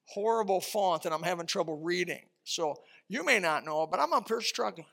horrible 0.05 0.59
font 0.59 1.03
that 1.03 1.13
I'm 1.13 1.23
having 1.23 1.45
trouble 1.45 1.77
reading. 1.77 2.23
So 2.43 2.75
you 3.07 3.23
may 3.23 3.39
not 3.39 3.63
know 3.63 3.83
it, 3.83 3.91
but 3.91 3.99
I'm 3.99 4.13
up 4.13 4.27
here 4.27 4.41
struggling. 4.41 4.87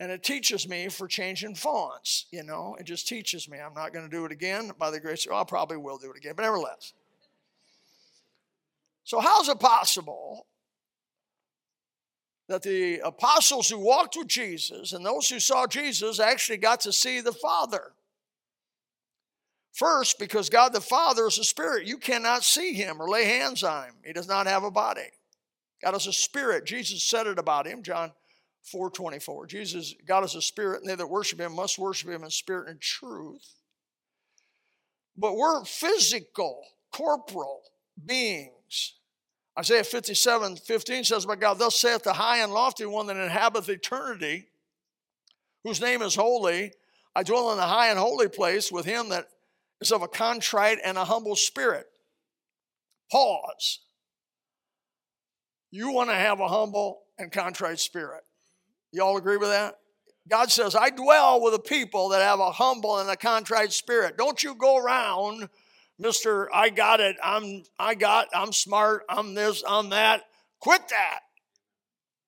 And 0.00 0.12
it 0.12 0.22
teaches 0.22 0.68
me 0.68 0.88
for 0.88 1.08
changing 1.08 1.56
fonts, 1.56 2.26
you 2.30 2.44
know, 2.44 2.76
it 2.78 2.84
just 2.84 3.08
teaches 3.08 3.48
me. 3.48 3.58
I'm 3.58 3.74
not 3.74 3.92
going 3.92 4.08
to 4.08 4.16
do 4.16 4.24
it 4.24 4.30
again 4.30 4.70
by 4.78 4.90
the 4.90 5.00
grace 5.00 5.26
of 5.26 5.32
I 5.32 5.42
probably 5.42 5.76
will 5.76 5.98
do 5.98 6.10
it 6.10 6.16
again, 6.16 6.34
but 6.36 6.42
nevertheless. 6.42 6.92
So, 9.02 9.18
how's 9.20 9.48
it 9.48 9.58
possible 9.58 10.46
that 12.48 12.62
the 12.62 13.00
apostles 13.00 13.68
who 13.68 13.78
walked 13.78 14.16
with 14.16 14.28
Jesus 14.28 14.92
and 14.92 15.04
those 15.04 15.28
who 15.28 15.40
saw 15.40 15.66
Jesus 15.66 16.20
actually 16.20 16.58
got 16.58 16.80
to 16.82 16.92
see 16.92 17.20
the 17.20 17.32
Father? 17.32 17.92
First, 19.72 20.18
because 20.18 20.48
God 20.48 20.72
the 20.72 20.80
Father 20.80 21.26
is 21.26 21.38
a 21.38 21.44
spirit. 21.44 21.86
You 21.86 21.98
cannot 21.98 22.44
see 22.44 22.72
him 22.72 23.00
or 23.00 23.08
lay 23.08 23.24
hands 23.24 23.64
on 23.64 23.84
him. 23.84 23.94
He 24.04 24.12
does 24.12 24.28
not 24.28 24.46
have 24.46 24.62
a 24.62 24.70
body. 24.70 25.08
God 25.82 25.96
is 25.96 26.06
a 26.06 26.12
spirit. 26.12 26.66
Jesus 26.66 27.02
said 27.02 27.26
it 27.26 27.38
about 27.38 27.66
him, 27.66 27.82
John 27.82 28.12
424. 28.70 29.46
Jesus, 29.46 29.94
God 30.06 30.24
is 30.24 30.34
a 30.34 30.42
spirit, 30.42 30.80
and 30.80 30.90
they 30.90 30.94
that 30.94 31.06
worship 31.06 31.40
him 31.40 31.54
must 31.54 31.78
worship 31.78 32.08
him 32.10 32.24
in 32.24 32.30
spirit 32.30 32.68
and 32.68 32.80
truth. 32.80 33.54
But 35.16 35.36
we're 35.36 35.64
physical, 35.64 36.62
corporal 36.92 37.62
beings. 38.04 38.94
Isaiah 39.58 39.82
57 39.82 40.56
15 40.56 41.04
says, 41.04 41.26
But 41.26 41.40
God, 41.40 41.58
thus 41.58 41.74
saith 41.74 42.04
the 42.04 42.12
high 42.12 42.38
and 42.38 42.52
lofty 42.52 42.86
one 42.86 43.08
that 43.08 43.16
inhabiteth 43.16 43.68
eternity, 43.68 44.46
whose 45.64 45.80
name 45.80 46.02
is 46.02 46.14
holy. 46.14 46.72
I 47.16 47.24
dwell 47.24 47.50
in 47.50 47.56
the 47.56 47.64
high 47.64 47.88
and 47.88 47.98
holy 47.98 48.28
place 48.28 48.70
with 48.70 48.84
him 48.84 49.08
that 49.08 49.26
is 49.80 49.90
of 49.90 50.02
a 50.02 50.08
contrite 50.08 50.78
and 50.84 50.96
a 50.96 51.04
humble 51.04 51.34
spirit. 51.34 51.86
Pause. 53.10 53.80
You 55.70 55.90
want 55.92 56.10
to 56.10 56.16
have 56.16 56.38
a 56.40 56.48
humble 56.48 57.00
and 57.18 57.32
contrite 57.32 57.80
spirit. 57.80 58.22
You 58.92 59.02
all 59.02 59.16
agree 59.16 59.36
with 59.36 59.50
that? 59.50 59.76
God 60.28 60.50
says, 60.50 60.74
I 60.74 60.90
dwell 60.90 61.40
with 61.42 61.54
a 61.54 61.58
people 61.58 62.10
that 62.10 62.22
have 62.22 62.40
a 62.40 62.52
humble 62.52 62.98
and 62.98 63.08
a 63.08 63.16
contrite 63.16 63.72
spirit. 63.72 64.18
Don't 64.18 64.42
you 64.42 64.54
go 64.54 64.76
around, 64.76 65.48
Mr. 66.00 66.46
I 66.52 66.68
got 66.70 67.00
it. 67.00 67.16
I'm 67.22 67.62
I 67.78 67.94
got, 67.94 68.28
I'm 68.34 68.52
smart, 68.52 69.04
I'm 69.08 69.34
this, 69.34 69.62
I'm 69.66 69.90
that. 69.90 70.24
Quit 70.60 70.82
that. 70.90 71.20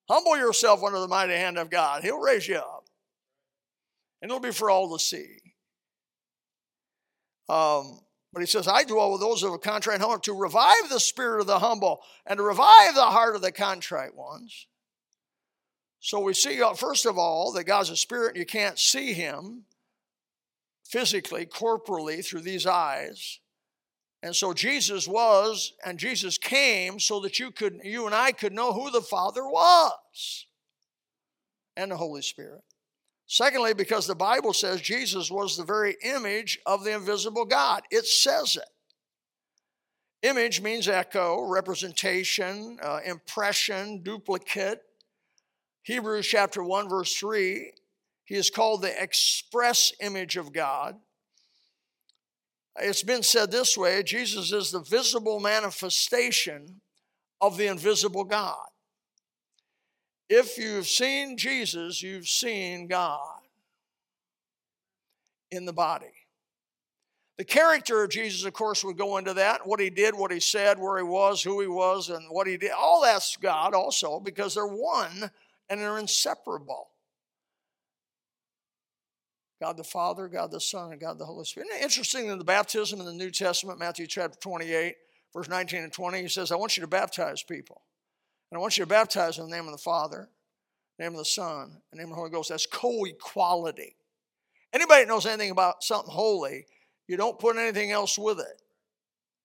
Humble 0.09 0.39
yourself 0.39 0.83
under 0.83 0.99
the 0.99 1.09
mighty 1.09 1.35
hand 1.35 1.59
of 1.59 1.71
God. 1.71 2.03
He'll 2.03 2.21
raise 2.21 2.49
you 2.49 2.57
up. 2.57 2.85
And 4.23 4.31
it'll 4.31 4.41
be 4.41 4.51
for 4.51 4.71
all 4.71 4.97
to 4.97 5.03
see. 5.03 5.39
Um, 7.49 8.01
but 8.33 8.41
he 8.41 8.47
says, 8.47 8.69
I 8.69 8.85
dwell 8.85 9.13
with 9.13 9.21
those 9.21 9.43
of 9.43 9.53
a 9.53 9.59
contrite 9.59 10.01
heart 10.01 10.25
to 10.25 10.33
revive 10.33 10.89
the 10.89 11.01
spirit 11.01 11.41
of 11.41 11.47
the 11.47 11.59
humble 11.59 12.01
and 12.27 12.39
to 12.39 12.43
revive 12.43 12.95
the 12.95 13.03
heart 13.03 13.35
of 13.35 13.43
the 13.43 13.53
contrite 13.53 14.15
ones. 14.15 14.67
So 16.01 16.21
we 16.21 16.33
see, 16.33 16.63
uh, 16.63 16.73
first 16.73 17.05
of 17.07 17.19
all, 17.19 17.53
that 17.53 17.65
God's 17.65 17.91
a 17.91 17.97
spirit 17.97 18.31
and 18.31 18.39
you 18.39 18.47
can't 18.47 18.79
see 18.79 19.13
him 19.13 19.65
physically, 20.85 21.47
corporally 21.47 22.23
through 22.23 22.41
these 22.41 22.67
eyes. 22.67 23.39
And 24.23 24.35
so 24.35 24.53
Jesus 24.53 25.07
was, 25.07 25.73
and 25.85 25.99
Jesus 25.99 26.37
came 26.37 26.99
so 26.99 27.21
that 27.21 27.39
you 27.39 27.51
could, 27.51 27.81
you 27.85 28.07
and 28.07 28.15
I 28.15 28.33
could 28.33 28.53
know 28.53 28.73
who 28.73 28.91
the 28.91 29.01
Father 29.01 29.47
was 29.47 30.47
and 31.77 31.91
the 31.91 31.97
Holy 31.97 32.23
Spirit. 32.23 32.63
Secondly, 33.27 33.75
because 33.75 34.07
the 34.07 34.15
Bible 34.15 34.53
says 34.53 34.81
Jesus 34.81 35.31
was 35.31 35.57
the 35.57 35.65
very 35.65 35.97
image 36.03 36.59
of 36.67 36.83
the 36.83 36.95
invisible 36.95 37.45
God. 37.45 37.83
It 37.91 38.07
says 38.07 38.57
it. 38.57 40.27
Image 40.27 40.61
means 40.61 40.89
echo, 40.89 41.43
representation, 41.43 42.79
uh, 42.83 43.01
impression, 43.05 44.03
duplicate. 44.03 44.83
Hebrews 45.83 46.27
chapter 46.27 46.63
1, 46.63 46.89
verse 46.89 47.15
3, 47.17 47.73
he 48.25 48.35
is 48.35 48.51
called 48.51 48.83
the 48.83 49.03
express 49.03 49.93
image 50.01 50.37
of 50.37 50.53
God. 50.53 50.97
It's 52.77 53.03
been 53.03 53.23
said 53.23 53.51
this 53.51 53.77
way 53.77 54.03
Jesus 54.03 54.53
is 54.53 54.71
the 54.71 54.81
visible 54.81 55.41
manifestation 55.41 56.81
of 57.41 57.57
the 57.57 57.67
invisible 57.67 58.25
God. 58.25 58.67
If 60.29 60.59
you've 60.59 60.87
seen 60.87 61.37
Jesus, 61.37 62.03
you've 62.03 62.29
seen 62.29 62.87
God 62.87 63.41
in 65.51 65.65
the 65.65 65.73
body. 65.73 66.07
The 67.37 67.45
character 67.45 68.05
of 68.05 68.11
Jesus, 68.11 68.45
of 68.45 68.53
course, 68.53 68.85
would 68.85 68.99
go 68.99 69.17
into 69.17 69.35
that 69.35 69.67
what 69.67 69.81
he 69.81 69.91
did, 69.91 70.15
what 70.15 70.31
he 70.31 70.41
said, 70.41 70.79
where 70.79 70.99
he 70.99 71.03
was, 71.03 71.43
who 71.43 71.61
he 71.61 71.67
was, 71.67 72.11
and 72.11 72.27
what 72.31 72.47
he 72.47 72.57
did. 72.57 72.71
All 72.71 73.01
that's 73.03 73.37
God 73.39 73.75
also 73.75 74.21
because 74.21 74.55
they're 74.55 74.67
one 74.67 75.31
and 75.71 75.81
they're 75.81 75.99
inseparable. 75.99 76.89
God 79.63 79.77
the 79.77 79.85
Father, 79.85 80.27
God 80.27 80.51
the 80.51 80.61
Son, 80.61 80.91
and 80.91 81.01
God 81.01 81.19
the 81.19 81.25
Holy 81.25 81.45
Spirit. 81.45 81.69
Isn't 81.69 81.81
it 81.81 81.85
interesting 81.85 82.27
in 82.29 82.39
the 82.39 82.45
baptism 82.45 82.99
in 82.99 83.07
the 83.07 83.13
New 83.13 83.31
Testament, 83.31 83.79
Matthew 83.79 84.07
chapter 84.07 84.39
28, 84.41 84.95
verse 85.33 85.49
19 85.49 85.83
and 85.85 85.93
20, 85.93 86.23
he 86.23 86.29
says, 86.29 86.51
I 86.51 86.57
want 86.57 86.77
you 86.77 86.81
to 86.81 86.89
baptize 86.89 87.43
people. 87.43 87.83
And 88.51 88.59
I 88.59 88.61
want 88.61 88.77
you 88.77 88.85
to 88.85 88.89
baptize 88.89 89.39
in 89.39 89.45
the 89.45 89.55
name 89.55 89.67
of 89.67 89.73
the 89.73 89.79
Father, 89.79 90.29
the 90.99 91.05
name 91.05 91.13
of 91.13 91.19
the 91.19 91.25
Son, 91.25 91.77
the 91.93 91.99
name 91.99 92.07
of 92.07 92.11
the 92.11 92.17
Holy 92.17 92.31
Ghost. 92.31 92.49
That's 92.49 92.67
co-equality. 92.67 93.95
Anybody 94.73 95.03
that 95.05 95.09
knows 95.09 95.27
anything 95.27 95.51
about 95.51 95.85
something 95.85 96.13
holy, 96.13 96.65
you 97.07 97.17
don't 97.17 97.39
put 97.39 97.57
anything 97.57 97.93
else 97.93 98.19
with 98.19 98.41
it 98.41 98.63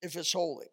if 0.01 0.15
it's 0.15 0.33
holy. 0.33 0.67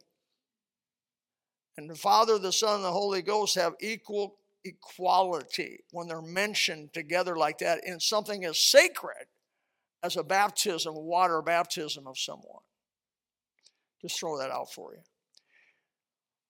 And 1.76 1.90
the 1.90 1.94
Father, 1.94 2.38
the 2.38 2.52
Son, 2.52 2.76
and 2.76 2.84
the 2.84 2.92
Holy 2.92 3.22
Ghost 3.22 3.56
have 3.56 3.74
equal 3.80 4.36
equality 4.64 5.80
when 5.90 6.08
they're 6.08 6.22
mentioned 6.22 6.92
together 6.92 7.36
like 7.36 7.58
that 7.58 7.84
in 7.84 8.00
something 8.00 8.44
as 8.44 8.58
sacred 8.58 9.26
as 10.02 10.16
a 10.16 10.22
baptism, 10.22 10.94
water 10.94 11.42
baptism 11.42 12.06
of 12.06 12.18
someone. 12.18 12.62
Just 14.00 14.18
throw 14.18 14.38
that 14.38 14.50
out 14.50 14.72
for 14.72 14.94
you. 14.94 15.02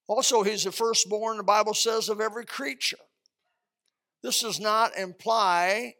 Also, 0.07 0.43
he's 0.43 0.63
the 0.63 0.71
firstborn, 0.71 1.37
the 1.37 1.43
Bible 1.43 1.73
says, 1.73 2.09
of 2.09 2.19
every 2.19 2.45
creature. 2.45 2.97
This 4.21 4.41
does 4.41 4.59
not 4.59 4.97
imply 4.97 5.95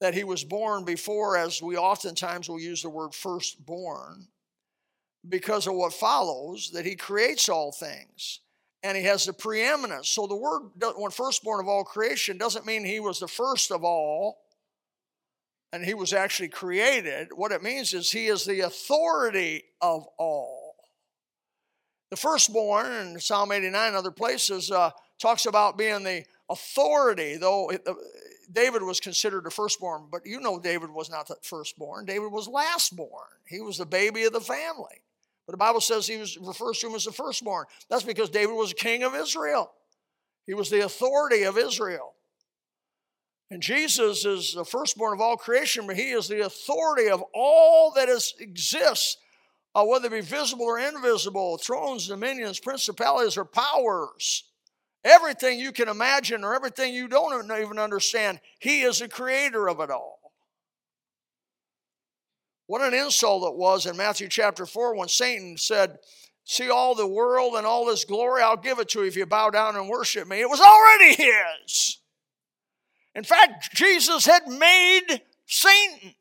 that 0.00 0.14
he 0.14 0.24
was 0.24 0.44
born 0.44 0.84
before, 0.84 1.36
as 1.36 1.62
we 1.62 1.76
oftentimes 1.76 2.48
will 2.48 2.60
use 2.60 2.82
the 2.82 2.90
word 2.90 3.14
firstborn, 3.14 4.28
because 5.26 5.66
of 5.66 5.74
what 5.74 5.92
follows, 5.92 6.70
that 6.74 6.84
he 6.84 6.96
creates 6.96 7.48
all 7.48 7.72
things 7.72 8.40
and 8.82 8.96
he 8.96 9.04
has 9.04 9.26
the 9.26 9.32
preeminence. 9.32 10.08
So 10.08 10.26
the 10.26 10.36
word, 10.36 10.70
when 10.96 11.10
firstborn 11.10 11.60
of 11.60 11.68
all 11.68 11.84
creation, 11.84 12.38
doesn't 12.38 12.66
mean 12.66 12.84
he 12.84 13.00
was 13.00 13.20
the 13.20 13.28
first 13.28 13.70
of 13.70 13.84
all 13.84 14.38
and 15.72 15.84
he 15.84 15.94
was 15.94 16.12
actually 16.12 16.48
created. 16.48 17.28
What 17.34 17.52
it 17.52 17.62
means 17.62 17.92
is 17.92 18.10
he 18.10 18.26
is 18.26 18.44
the 18.44 18.60
authority 18.60 19.64
of 19.80 20.06
all. 20.18 20.74
The 22.10 22.16
firstborn 22.16 22.86
in 22.86 23.20
Psalm 23.20 23.52
89 23.52 23.88
and 23.88 23.96
other 23.96 24.10
places 24.10 24.70
uh, 24.70 24.90
talks 25.18 25.46
about 25.46 25.76
being 25.76 26.04
the 26.04 26.24
authority, 26.48 27.36
though 27.36 27.70
it, 27.70 27.82
uh, 27.86 27.94
David 28.50 28.82
was 28.82 29.00
considered 29.00 29.44
the 29.44 29.50
firstborn, 29.50 30.06
but 30.10 30.24
you 30.24 30.40
know 30.40 30.58
David 30.58 30.90
was 30.90 31.10
not 31.10 31.26
the 31.26 31.36
firstborn. 31.42 32.04
David 32.04 32.30
was 32.30 32.48
lastborn. 32.48 33.08
He 33.48 33.60
was 33.60 33.76
the 33.76 33.86
baby 33.86 34.22
of 34.22 34.32
the 34.32 34.40
family. 34.40 35.02
But 35.46 35.52
the 35.52 35.58
Bible 35.58 35.80
says 35.80 36.06
he 36.06 36.16
was 36.16 36.36
refers 36.38 36.80
to 36.80 36.88
him 36.88 36.94
as 36.94 37.04
the 37.04 37.12
firstborn. 37.12 37.66
That's 37.88 38.02
because 38.02 38.30
David 38.30 38.54
was 38.54 38.72
king 38.72 39.04
of 39.04 39.14
Israel. 39.14 39.70
He 40.46 40.54
was 40.54 40.70
the 40.70 40.84
authority 40.84 41.44
of 41.44 41.56
Israel. 41.56 42.14
And 43.50 43.62
Jesus 43.62 44.24
is 44.24 44.54
the 44.54 44.64
firstborn 44.64 45.12
of 45.12 45.20
all 45.20 45.36
creation, 45.36 45.86
but 45.86 45.96
he 45.96 46.10
is 46.10 46.26
the 46.26 46.44
authority 46.44 47.08
of 47.08 47.22
all 47.32 47.92
that 47.92 48.08
is, 48.08 48.34
exists, 48.40 49.18
uh, 49.74 49.84
whether 49.84 50.06
it 50.06 50.10
be 50.10 50.20
visible 50.20 50.64
or 50.64 50.80
invisible, 50.80 51.56
thrones, 51.58 52.08
dominions, 52.08 52.58
principalities, 52.58 53.36
or 53.36 53.44
powers. 53.44 54.44
Everything 55.04 55.60
you 55.60 55.70
can 55.70 55.88
imagine 55.88 56.42
or 56.42 56.56
everything 56.56 56.92
you 56.92 57.06
don't 57.06 57.44
even 57.44 57.78
understand, 57.78 58.40
he 58.58 58.82
is 58.82 58.98
the 58.98 59.08
creator 59.08 59.68
of 59.68 59.78
it 59.78 59.90
all. 59.90 60.15
What 62.66 62.82
an 62.82 62.94
insult 62.94 63.44
it 63.44 63.56
was 63.56 63.86
in 63.86 63.96
Matthew 63.96 64.28
chapter 64.28 64.66
4 64.66 64.96
when 64.96 65.08
Satan 65.08 65.56
said, 65.56 65.98
See 66.44 66.70
all 66.70 66.94
the 66.94 67.06
world 67.06 67.54
and 67.54 67.66
all 67.66 67.86
this 67.86 68.04
glory, 68.04 68.42
I'll 68.42 68.56
give 68.56 68.78
it 68.78 68.88
to 68.90 69.00
you 69.00 69.06
if 69.06 69.16
you 69.16 69.26
bow 69.26 69.50
down 69.50 69.76
and 69.76 69.88
worship 69.88 70.28
me. 70.28 70.40
It 70.40 70.48
was 70.48 70.60
already 70.60 71.14
his. 71.14 71.98
In 73.14 73.24
fact, 73.24 73.74
Jesus 73.74 74.26
had 74.26 74.46
made 74.46 75.22
Satan. 75.46 76.14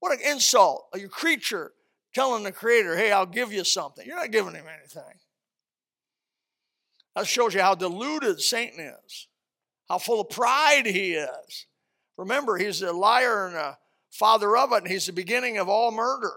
What 0.00 0.12
an 0.12 0.20
insult. 0.30 0.88
A 0.94 1.00
creature 1.08 1.72
telling 2.14 2.42
the 2.42 2.52
Creator, 2.52 2.96
hey, 2.96 3.12
I'll 3.12 3.24
give 3.24 3.52
you 3.52 3.64
something. 3.64 4.06
You're 4.06 4.16
not 4.16 4.30
giving 4.30 4.54
him 4.54 4.66
anything. 4.78 5.18
That 7.16 7.26
shows 7.26 7.54
you 7.54 7.60
how 7.60 7.74
deluded 7.74 8.40
Satan 8.40 8.80
is, 8.80 9.28
how 9.88 9.98
full 9.98 10.20
of 10.20 10.30
pride 10.30 10.86
he 10.86 11.14
is. 11.14 11.66
Remember, 12.16 12.56
he's 12.58 12.82
a 12.82 12.92
liar 12.92 13.46
and 13.46 13.56
a 13.56 13.78
father 14.14 14.56
of 14.56 14.72
it, 14.72 14.82
and 14.82 14.88
he's 14.88 15.06
the 15.06 15.12
beginning 15.12 15.58
of 15.58 15.68
all 15.68 15.90
murder. 15.90 16.32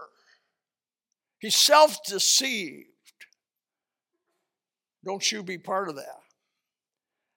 He's 1.38 1.56
self 1.56 2.02
deceived. 2.04 2.86
Don't 5.04 5.30
you 5.30 5.42
be 5.42 5.58
part 5.58 5.88
of 5.88 5.96
that. 5.96 6.20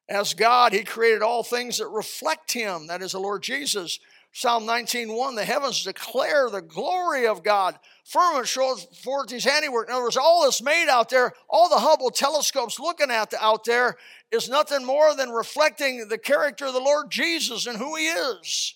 As 0.10 0.34
God, 0.34 0.74
He 0.74 0.84
created 0.84 1.22
all 1.22 1.44
things 1.44 1.78
that 1.78 1.88
reflect 1.88 2.52
Him, 2.52 2.88
that 2.88 3.02
is 3.02 3.14
the 3.14 3.20
Lord 3.20 3.44
Jesus. 3.44 4.00
Psalm 4.34 4.66
19:1, 4.66 5.36
the 5.36 5.46
heavens 5.46 5.84
declare 5.84 6.50
the 6.50 6.62
glory 6.62 7.28
of 7.28 7.44
God. 7.44 7.78
Firmament 8.06 8.48
shows 8.48 8.84
forth 9.04 9.30
his 9.30 9.44
handiwork. 9.44 9.88
In 9.88 9.94
other 9.94 10.04
words, 10.04 10.18
all 10.18 10.44
that's 10.44 10.62
made 10.62 10.90
out 10.90 11.10
there, 11.10 11.34
all 11.50 11.70
the 11.70 11.80
Hubble 11.80 12.12
telescopes 12.12 12.80
looking 12.80 13.12
at 13.12 13.30
the, 13.30 13.44
out 13.44 13.66
there, 13.66 13.98
is 14.32 14.50
nothing 14.50 14.86
more 14.86 15.16
than 15.16 15.30
reflecting 15.30 16.08
the 16.08 16.18
character 16.18 16.66
of 16.66 16.74
the 16.74 16.80
Lord 16.80 17.12
Jesus 17.12 17.68
and 17.68 17.78
who 17.78 17.96
he 17.98 18.08
is, 18.08 18.76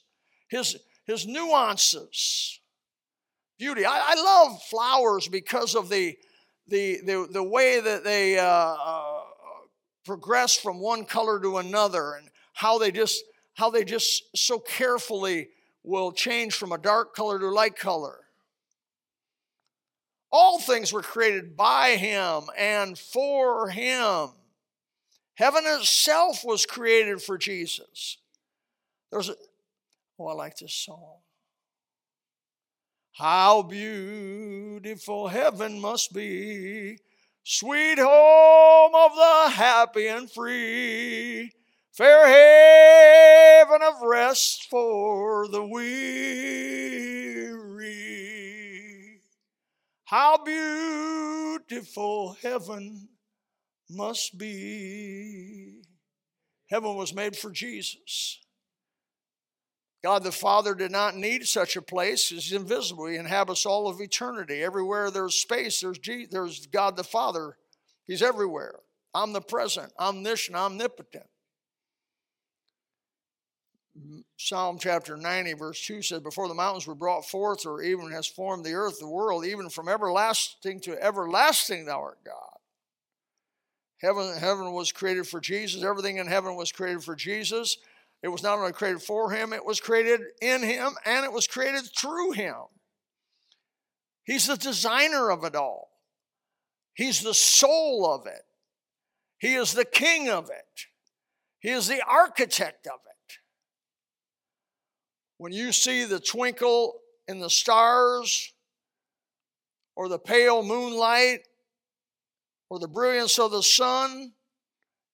his, 0.49 0.77
his 1.05 1.25
nuances, 1.25 2.59
beauty. 3.57 3.85
I, 3.85 4.13
I 4.13 4.15
love 4.15 4.61
flowers 4.63 5.27
because 5.27 5.75
of 5.75 5.89
the, 5.89 6.17
the, 6.67 6.99
the, 7.05 7.27
the 7.31 7.43
way 7.43 7.79
that 7.79 8.03
they 8.03 8.37
uh, 8.37 8.43
uh, 8.45 9.21
progress 10.05 10.55
from 10.55 10.79
one 10.79 11.05
color 11.05 11.39
to 11.41 11.57
another 11.57 12.13
and 12.13 12.29
how 12.53 12.77
they 12.77 12.91
just 12.91 13.23
how 13.55 13.69
they 13.69 13.85
just 13.85 14.23
so 14.35 14.59
carefully 14.59 15.47
will 15.83 16.11
change 16.11 16.53
from 16.53 16.73
a 16.73 16.77
dark 16.77 17.15
color 17.15 17.39
to 17.39 17.45
a 17.45 17.47
light 17.47 17.77
color. 17.77 18.19
All 20.29 20.59
things 20.59 20.91
were 20.91 21.01
created 21.01 21.55
by 21.55 21.95
him 21.95 22.43
and 22.57 22.97
for 22.99 23.69
him. 23.69 24.29
Heaven 25.35 25.63
itself 25.65 26.43
was 26.43 26.65
created 26.65 27.21
for 27.21 27.37
Jesus. 27.37 28.17
There's 29.11 29.31
oh, 30.19 30.27
I 30.27 30.33
like 30.33 30.57
this 30.57 30.73
song. 30.73 31.17
How 33.13 33.61
beautiful 33.61 35.27
heaven 35.27 35.79
must 35.79 36.13
be 36.13 36.97
Sweet 37.47 37.99
home 37.99 38.95
of 38.95 39.15
the 39.15 39.51
happy 39.51 40.07
and 40.07 40.31
free, 40.31 41.51
fair 41.91 42.25
haven 42.25 43.83
of 43.83 44.01
rest 44.01 44.65
for 44.67 45.47
the 45.49 45.63
weary. 45.63 46.01
How 50.05 50.43
beautiful 50.43 52.35
heaven 52.41 53.09
must 53.91 54.39
be. 54.39 55.83
Heaven 56.67 56.95
was 56.95 57.13
made 57.13 57.37
for 57.37 57.51
Jesus. 57.51 58.39
God 60.05 60.23
the 60.23 60.31
Father 60.31 60.75
did 60.75 60.91
not 60.91 61.15
need 61.15 61.47
such 61.47 61.75
a 61.75 61.81
place. 61.81 62.29
He's 62.29 62.51
invisible. 62.51 63.07
He 63.07 63.15
inhabits 63.15 63.65
all 63.65 63.87
of 63.87 63.99
eternity. 63.99 64.61
Everywhere 64.61 65.09
there's 65.09 65.33
space, 65.33 65.81
there's, 65.81 65.97
G- 65.97 66.27
there's 66.29 66.67
God 66.67 66.95
the 66.95 67.03
Father. 67.03 67.57
He's 68.05 68.21
everywhere. 68.21 68.75
Omnipresent, 69.15 69.91
omniscient, 69.99 70.55
omnipotent. 70.55 71.25
Psalm 74.37 74.77
chapter 74.79 75.17
90, 75.17 75.53
verse 75.53 75.83
2 75.83 76.03
says, 76.03 76.19
Before 76.19 76.47
the 76.47 76.53
mountains 76.53 76.85
were 76.85 76.93
brought 76.93 77.25
forth, 77.25 77.65
or 77.65 77.81
even 77.81 78.11
has 78.11 78.27
formed 78.27 78.63
the 78.63 78.73
earth, 78.73 78.99
the 78.99 79.09
world, 79.09 79.43
even 79.43 79.71
from 79.71 79.89
everlasting 79.89 80.81
to 80.81 81.03
everlasting, 81.03 81.85
thou 81.85 81.99
art 81.99 82.19
God. 82.23 82.59
Heaven, 84.01 84.37
heaven 84.37 84.71
was 84.71 84.91
created 84.91 85.25
for 85.25 85.39
Jesus. 85.39 85.83
Everything 85.83 86.17
in 86.17 86.27
heaven 86.27 86.55
was 86.55 86.71
created 86.71 87.03
for 87.03 87.15
Jesus. 87.15 87.79
It 88.23 88.29
was 88.29 88.43
not 88.43 88.57
only 88.57 88.73
created 88.73 89.01
for 89.01 89.31
him, 89.31 89.53
it 89.53 89.65
was 89.65 89.79
created 89.79 90.21
in 90.41 90.63
him 90.63 90.93
and 91.05 91.25
it 91.25 91.31
was 91.31 91.47
created 91.47 91.87
through 91.95 92.31
him. 92.31 92.55
He's 94.23 94.47
the 94.47 94.57
designer 94.57 95.29
of 95.29 95.43
it 95.43 95.55
all, 95.55 95.89
he's 96.95 97.21
the 97.21 97.33
soul 97.33 98.11
of 98.11 98.25
it, 98.25 98.41
he 99.37 99.53
is 99.53 99.73
the 99.73 99.85
king 99.85 100.29
of 100.29 100.49
it, 100.49 100.85
he 101.59 101.69
is 101.69 101.87
the 101.87 102.01
architect 102.07 102.87
of 102.87 102.99
it. 103.05 103.33
When 105.37 105.51
you 105.51 105.71
see 105.71 106.05
the 106.05 106.19
twinkle 106.19 106.95
in 107.27 107.39
the 107.39 107.49
stars, 107.49 108.53
or 109.95 110.09
the 110.09 110.19
pale 110.19 110.63
moonlight, 110.63 111.41
or 112.69 112.79
the 112.79 112.87
brilliance 112.87 113.37
of 113.39 113.51
the 113.51 113.63
sun, 113.63 114.33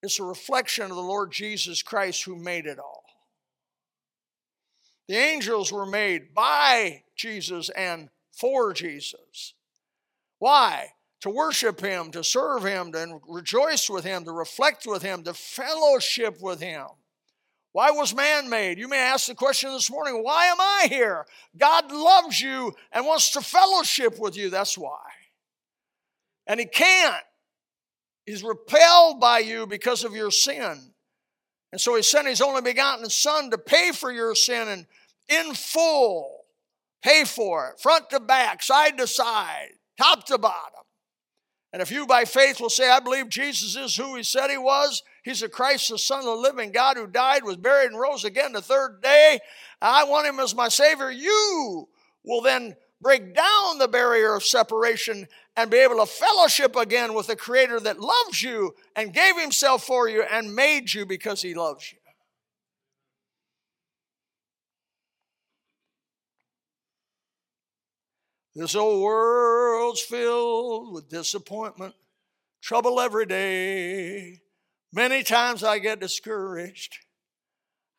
it's 0.04 0.20
a 0.20 0.24
reflection 0.24 0.86
of 0.86 0.96
the 0.96 1.02
Lord 1.02 1.32
Jesus 1.32 1.84
Christ 1.84 2.24
who 2.24 2.36
made 2.36 2.66
it 2.66 2.80
all. 2.80 3.04
The 5.08 5.16
angels 5.16 5.72
were 5.72 5.86
made 5.86 6.34
by 6.34 7.04
Jesus 7.16 7.70
and 7.70 8.10
for 8.32 8.74
Jesus. 8.74 9.54
Why? 10.40 10.94
To 11.22 11.30
worship 11.30 11.82
Him, 11.82 12.12
to 12.12 12.24
serve 12.24 12.64
Him, 12.64 12.92
to 12.94 13.20
rejoice 13.28 13.90
with 13.90 14.04
Him, 14.04 14.26
to 14.26 14.32
reflect 14.32 14.88
with 14.88 15.04
Him, 15.04 15.24
to 15.24 15.34
fellowship 15.34 16.42
with 16.42 16.62
Him. 16.62 16.88
Why 17.74 17.92
was 17.92 18.16
man 18.16 18.50
made? 18.50 18.80
You 18.80 18.88
may 18.88 18.98
ask 18.98 19.28
the 19.28 19.36
question 19.36 19.72
this 19.72 19.92
morning 19.92 20.24
why 20.24 20.48
am 20.48 20.60
I 20.60 20.88
here? 20.90 21.26
God 21.58 21.92
loves 21.92 22.42
you 22.42 22.74
and 22.92 23.06
wants 23.06 23.32
to 23.32 23.42
fellowship 23.42 24.20
with 24.20 24.36
you. 24.36 24.50
That's 24.50 24.78
why. 24.78 25.00
And 26.48 26.60
He 26.60 26.66
can't. 26.66 27.24
He's 28.32 28.44
repelled 28.44 29.20
by 29.20 29.40
you 29.40 29.68
because 29.68 30.06
of 30.06 30.16
your 30.16 30.32
sin. 30.32 30.94
And 31.74 31.82
so 31.82 31.98
He 31.98 32.02
sent 32.02 32.30
His 32.30 32.40
only 32.40 32.62
begotten 32.62 33.10
Son 33.10 33.52
to 33.52 33.58
pay 33.58 33.92
for 33.92 34.10
your 34.10 34.36
sin 34.36 34.70
and 34.70 34.86
in 35.28 35.54
full. 35.54 36.46
Pay 37.04 37.26
for 37.26 37.68
it, 37.68 37.82
front 37.82 38.10
to 38.12 38.22
back, 38.22 38.64
side 38.64 38.98
to 39.00 39.08
side, 39.08 39.72
top 39.98 40.26
to 40.28 40.38
bottom. 40.38 40.84
And 41.74 41.82
if 41.82 41.92
you 41.92 42.08
by 42.08 42.24
faith 42.24 42.62
will 42.62 42.70
say, 42.70 42.90
I 42.90 43.02
believe 43.02 43.28
Jesus 43.28 43.76
is 43.76 43.98
who 43.98 44.16
he 44.16 44.24
said 44.24 44.50
he 44.50 44.58
was, 44.58 45.04
he's 45.24 45.42
the 45.42 45.50
Christ, 45.50 45.90
the 45.90 45.98
Son 45.98 46.20
of 46.20 46.26
the 46.26 46.32
living 46.32 46.72
God 46.72 46.96
who 46.96 47.08
died, 47.08 47.44
was 47.44 47.58
buried, 47.58 47.92
and 47.92 48.00
rose 48.00 48.24
again 48.24 48.54
the 48.54 48.62
third 48.62 49.02
day, 49.02 49.40
I 49.82 50.06
want 50.06 50.28
him 50.28 50.40
as 50.40 50.56
my 50.56 50.70
Savior, 50.70 51.12
you 51.12 51.90
will 52.24 52.42
then 52.42 52.78
break 53.02 53.36
down 53.36 53.78
the 53.78 53.90
barrier 53.90 54.36
of 54.36 54.44
separation 54.44 55.28
and 55.56 55.70
be 55.70 55.78
able 55.78 55.98
to 55.98 56.06
fellowship 56.06 56.76
again 56.76 57.14
with 57.14 57.28
the 57.28 57.36
Creator 57.36 57.82
that 57.82 58.00
loves 58.00 58.42
you 58.42 58.74
and 58.96 59.14
gave 59.14 59.38
himself 59.38 59.84
for 59.84 60.08
you 60.08 60.24
and 60.24 60.56
made 60.56 60.94
you 60.94 61.06
because 61.06 61.42
he 61.42 61.54
loves 61.54 61.92
you. 61.92 61.98
This 68.54 68.76
old 68.76 69.02
world's 69.02 70.02
filled 70.02 70.94
with 70.94 71.10
disappointment, 71.10 71.96
trouble 72.62 73.00
every 73.00 73.26
day. 73.26 74.42
Many 74.94 75.24
times 75.24 75.64
I 75.64 75.80
get 75.80 76.02
discouraged 76.02 76.98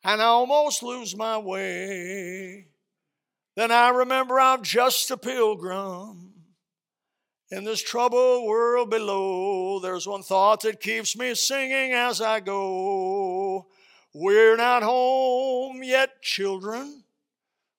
and 0.03 0.21
I 0.21 0.25
almost 0.25 0.83
lose 0.83 1.17
my 1.17 1.39
way. 1.39 2.67
Then 3.55 3.71
I 3.71 3.89
remember 3.89 4.39
I'm 4.39 4.63
just 4.63 5.09
a 5.09 5.17
pilgrim 5.17 6.32
In 7.53 7.63
this 7.63 7.83
troubled 7.83 8.47
world 8.47 8.89
below, 8.89 9.79
there's 9.79 10.07
one 10.07 10.23
thought 10.23 10.61
that 10.61 10.81
keeps 10.81 11.15
me 11.15 11.35
singing 11.35 11.93
as 11.93 12.19
I 12.19 12.39
go. 12.39 13.67
We're 14.11 14.57
not 14.57 14.81
home 14.81 15.83
yet, 15.83 16.23
children. 16.23 17.03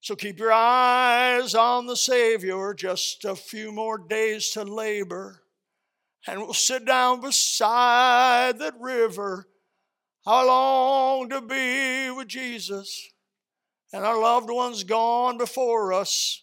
So 0.00 0.14
keep 0.14 0.38
your 0.38 0.52
eyes 0.52 1.56
on 1.56 1.86
the 1.86 1.96
Savior, 1.96 2.72
just 2.72 3.24
a 3.24 3.34
few 3.34 3.72
more 3.72 3.98
days 3.98 4.50
to 4.50 4.62
labor, 4.62 5.42
and 6.28 6.40
we'll 6.40 6.54
sit 6.54 6.84
down 6.84 7.20
beside 7.20 8.60
that 8.60 8.74
river. 8.78 9.48
How 10.24 10.46
long 10.46 11.28
to 11.30 11.40
be 11.40 12.12
with 12.12 12.28
Jesus, 12.28 13.08
and 13.92 14.04
our 14.04 14.20
loved 14.20 14.50
ones 14.50 14.84
gone 14.84 15.36
before 15.36 15.92
us. 15.92 16.42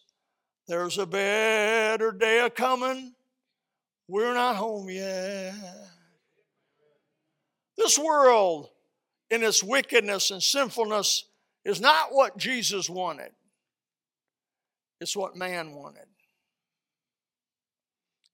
There's 0.67 0.97
a 0.97 1.05
better 1.05 2.11
day 2.11 2.39
a 2.39 2.49
coming. 2.49 3.13
We're 4.11 4.33
not 4.33 4.57
home 4.57 4.89
yet. 4.89 5.53
This 7.77 7.97
world, 7.97 8.67
in 9.29 9.41
its 9.41 9.63
wickedness 9.63 10.31
and 10.31 10.43
sinfulness, 10.43 11.29
is 11.63 11.79
not 11.79 12.13
what 12.13 12.35
Jesus 12.35 12.89
wanted. 12.89 13.31
It's 14.99 15.15
what 15.15 15.37
man 15.37 15.71
wanted. 15.71 16.07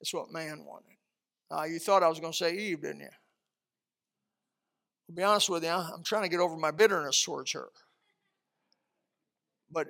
It's 0.01 0.11
what 0.11 0.31
man 0.31 0.65
wanted. 0.65 0.97
Uh, 1.51 1.65
you 1.65 1.77
thought 1.77 2.01
I 2.01 2.09
was 2.09 2.19
going 2.19 2.33
to 2.33 2.37
say 2.37 2.57
Eve, 2.57 2.81
didn't 2.81 3.01
you? 3.01 3.09
To 5.05 5.11
be 5.13 5.21
honest 5.21 5.47
with 5.47 5.63
you, 5.63 5.69
I'm 5.69 6.03
trying 6.03 6.23
to 6.23 6.29
get 6.29 6.39
over 6.39 6.57
my 6.57 6.71
bitterness 6.71 7.23
towards 7.23 7.51
her. 7.51 7.67
But 9.71 9.89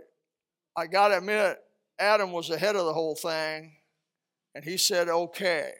I 0.75 0.87
got 0.87 1.07
to 1.07 1.19
admit, 1.19 1.59
Adam 1.97 2.33
was 2.33 2.49
ahead 2.49 2.75
of 2.75 2.85
the 2.85 2.93
whole 2.93 3.15
thing, 3.15 3.76
and 4.57 4.65
he 4.65 4.75
said, 4.75 5.07
okay. 5.07 5.71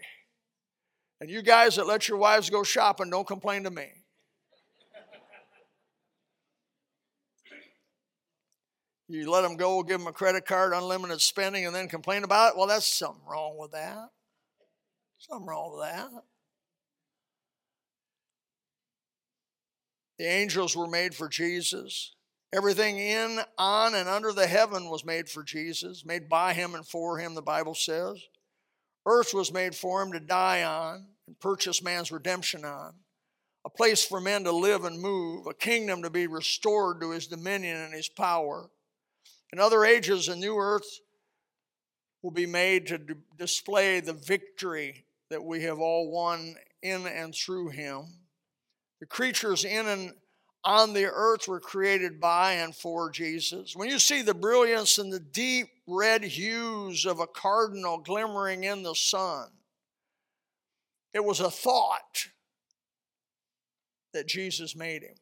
And 1.20 1.32
you 1.32 1.42
guys 1.42 1.78
that 1.78 1.88
let 1.88 2.08
your 2.08 2.20
wives 2.20 2.52
go 2.52 2.62
shopping, 2.62 3.10
don't 3.10 3.26
complain 3.26 3.64
to 3.64 3.72
me. 3.72 3.88
You 9.08 9.32
let 9.32 9.42
them 9.42 9.56
go, 9.58 9.82
give 9.82 9.98
them 9.98 10.08
a 10.08 10.12
credit 10.12 10.46
card, 10.46 10.74
unlimited 10.74 11.22
spending, 11.22 11.66
and 11.66 11.74
then 11.74 11.88
complain 11.88 12.24
about 12.24 12.52
it? 12.52 12.58
Well, 12.60 12.68
that's 12.68 12.88
something 12.88 13.24
wrong 13.28 13.58
with 13.58 13.72
that. 13.72 14.12
Something 15.18 15.48
wrong 15.48 15.72
with 15.76 15.90
that. 15.90 16.12
The 20.20 20.26
angels 20.28 20.76
were 20.76 20.86
made 20.86 21.16
for 21.16 21.28
Jesus. 21.28 22.14
Everything 22.54 23.00
in, 23.00 23.40
on, 23.58 23.96
and 23.96 24.08
under 24.08 24.32
the 24.32 24.46
heaven 24.46 24.88
was 24.88 25.04
made 25.04 25.30
for 25.30 25.42
Jesus, 25.42 26.06
made 26.06 26.30
by 26.30 26.54
him 26.54 26.76
and 26.76 26.88
for 26.88 27.18
him, 27.18 27.34
the 27.34 27.42
Bible 27.42 27.74
says. 27.74 28.22
Earth 29.08 29.34
was 29.34 29.54
made 29.54 29.74
for 29.74 30.04
him 30.04 30.12
to 30.12 30.20
die 30.20 30.64
on 30.64 31.06
and 31.28 31.40
purchase 31.40 31.82
man's 31.82 32.12
redemption 32.12 32.66
on. 32.66 32.94
A 33.66 33.70
place 33.70 34.06
for 34.06 34.20
men 34.20 34.44
to 34.44 34.52
live 34.52 34.84
and 34.84 35.00
move, 35.00 35.48
a 35.48 35.54
kingdom 35.54 36.04
to 36.04 36.10
be 36.10 36.28
restored 36.28 37.00
to 37.00 37.12
his 37.12 37.28
dominion 37.28 37.78
and 37.78 37.94
his 37.94 38.10
power. 38.10 38.70
In 39.54 39.60
other 39.60 39.86
ages, 39.86 40.28
a 40.28 40.36
new 40.36 40.58
earth 40.58 41.00
will 42.22 42.32
be 42.32 42.46
made 42.46 42.88
to 42.88 43.00
display 43.38 44.02
the 44.02 44.14
victory 44.14 45.06
that 45.30 45.44
we 45.44 45.64
have 45.64 45.80
all 45.80 46.12
won 46.12 46.56
in 46.84 47.08
and 47.08 47.34
through 47.34 47.70
him. 47.70 48.06
The 49.00 49.06
creatures 49.06 49.64
in 49.64 49.88
and 49.88 50.12
on 50.68 50.92
the 50.92 51.06
earth 51.06 51.48
were 51.48 51.62
created 51.62 52.20
by 52.20 52.54
and 52.54 52.76
for 52.76 53.10
Jesus. 53.10 53.74
When 53.74 53.90
you 53.90 54.00
see 54.00 54.22
the 54.22 54.34
brilliance 54.34 54.98
and 54.98 55.12
the 55.12 55.20
deep 55.20 55.70
red 55.88 56.26
hues 56.26 57.06
of 57.06 57.22
a 57.22 57.26
cardinal 57.26 58.00
glimmering 58.00 58.66
in 58.66 58.84
the 58.84 58.94
sun, 58.94 59.48
it 61.14 61.24
was 61.24 61.40
a 61.40 61.50
thought 61.50 62.28
that 64.14 64.28
Jesus 64.28 64.76
made 64.76 65.04
him. 65.04 65.16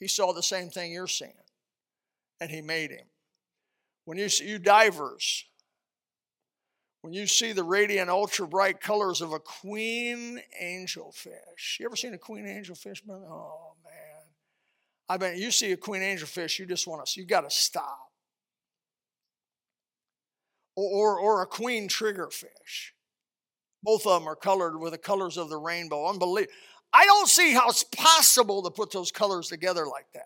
He 0.00 0.08
saw 0.08 0.32
the 0.32 0.42
same 0.42 0.68
thing 0.68 0.90
you're 0.90 1.06
seeing 1.06 1.32
and 2.40 2.50
he 2.50 2.60
made 2.60 2.90
him. 2.90 3.06
When 4.04 4.18
you 4.18 4.28
see 4.28 4.48
you 4.48 4.58
divers, 4.58 5.44
when 7.02 7.12
you 7.12 7.28
see 7.28 7.52
the 7.52 7.62
radiant, 7.62 8.10
ultra 8.10 8.48
bright 8.48 8.80
colors 8.80 9.20
of 9.20 9.32
a 9.32 9.38
queen 9.38 10.40
angelfish, 10.60 11.78
you 11.78 11.86
ever 11.86 11.94
seen 11.94 12.14
a 12.14 12.18
queen 12.18 12.46
angelfish? 12.46 13.00
Oh 13.08 13.74
I 15.08 15.18
mean, 15.18 15.38
you 15.38 15.50
see 15.50 15.72
a 15.72 15.76
queen 15.76 16.02
angelfish, 16.02 16.58
you 16.58 16.66
just 16.66 16.86
want 16.86 17.06
to, 17.06 17.20
you 17.20 17.26
got 17.26 17.42
to 17.42 17.50
stop. 17.50 18.10
Or, 20.76 20.90
or, 20.90 21.18
or 21.18 21.42
a 21.42 21.46
queen 21.46 21.88
triggerfish. 21.88 22.92
Both 23.82 24.06
of 24.06 24.20
them 24.20 24.28
are 24.28 24.34
colored 24.34 24.78
with 24.78 24.92
the 24.92 24.98
colors 24.98 25.36
of 25.36 25.50
the 25.50 25.58
rainbow. 25.58 26.08
Unbelievable. 26.08 26.52
I 26.92 27.04
don't 27.04 27.28
see 27.28 27.52
how 27.52 27.68
it's 27.68 27.82
possible 27.84 28.62
to 28.62 28.70
put 28.70 28.92
those 28.92 29.12
colors 29.12 29.48
together 29.48 29.84
like 29.86 30.06
that. 30.14 30.22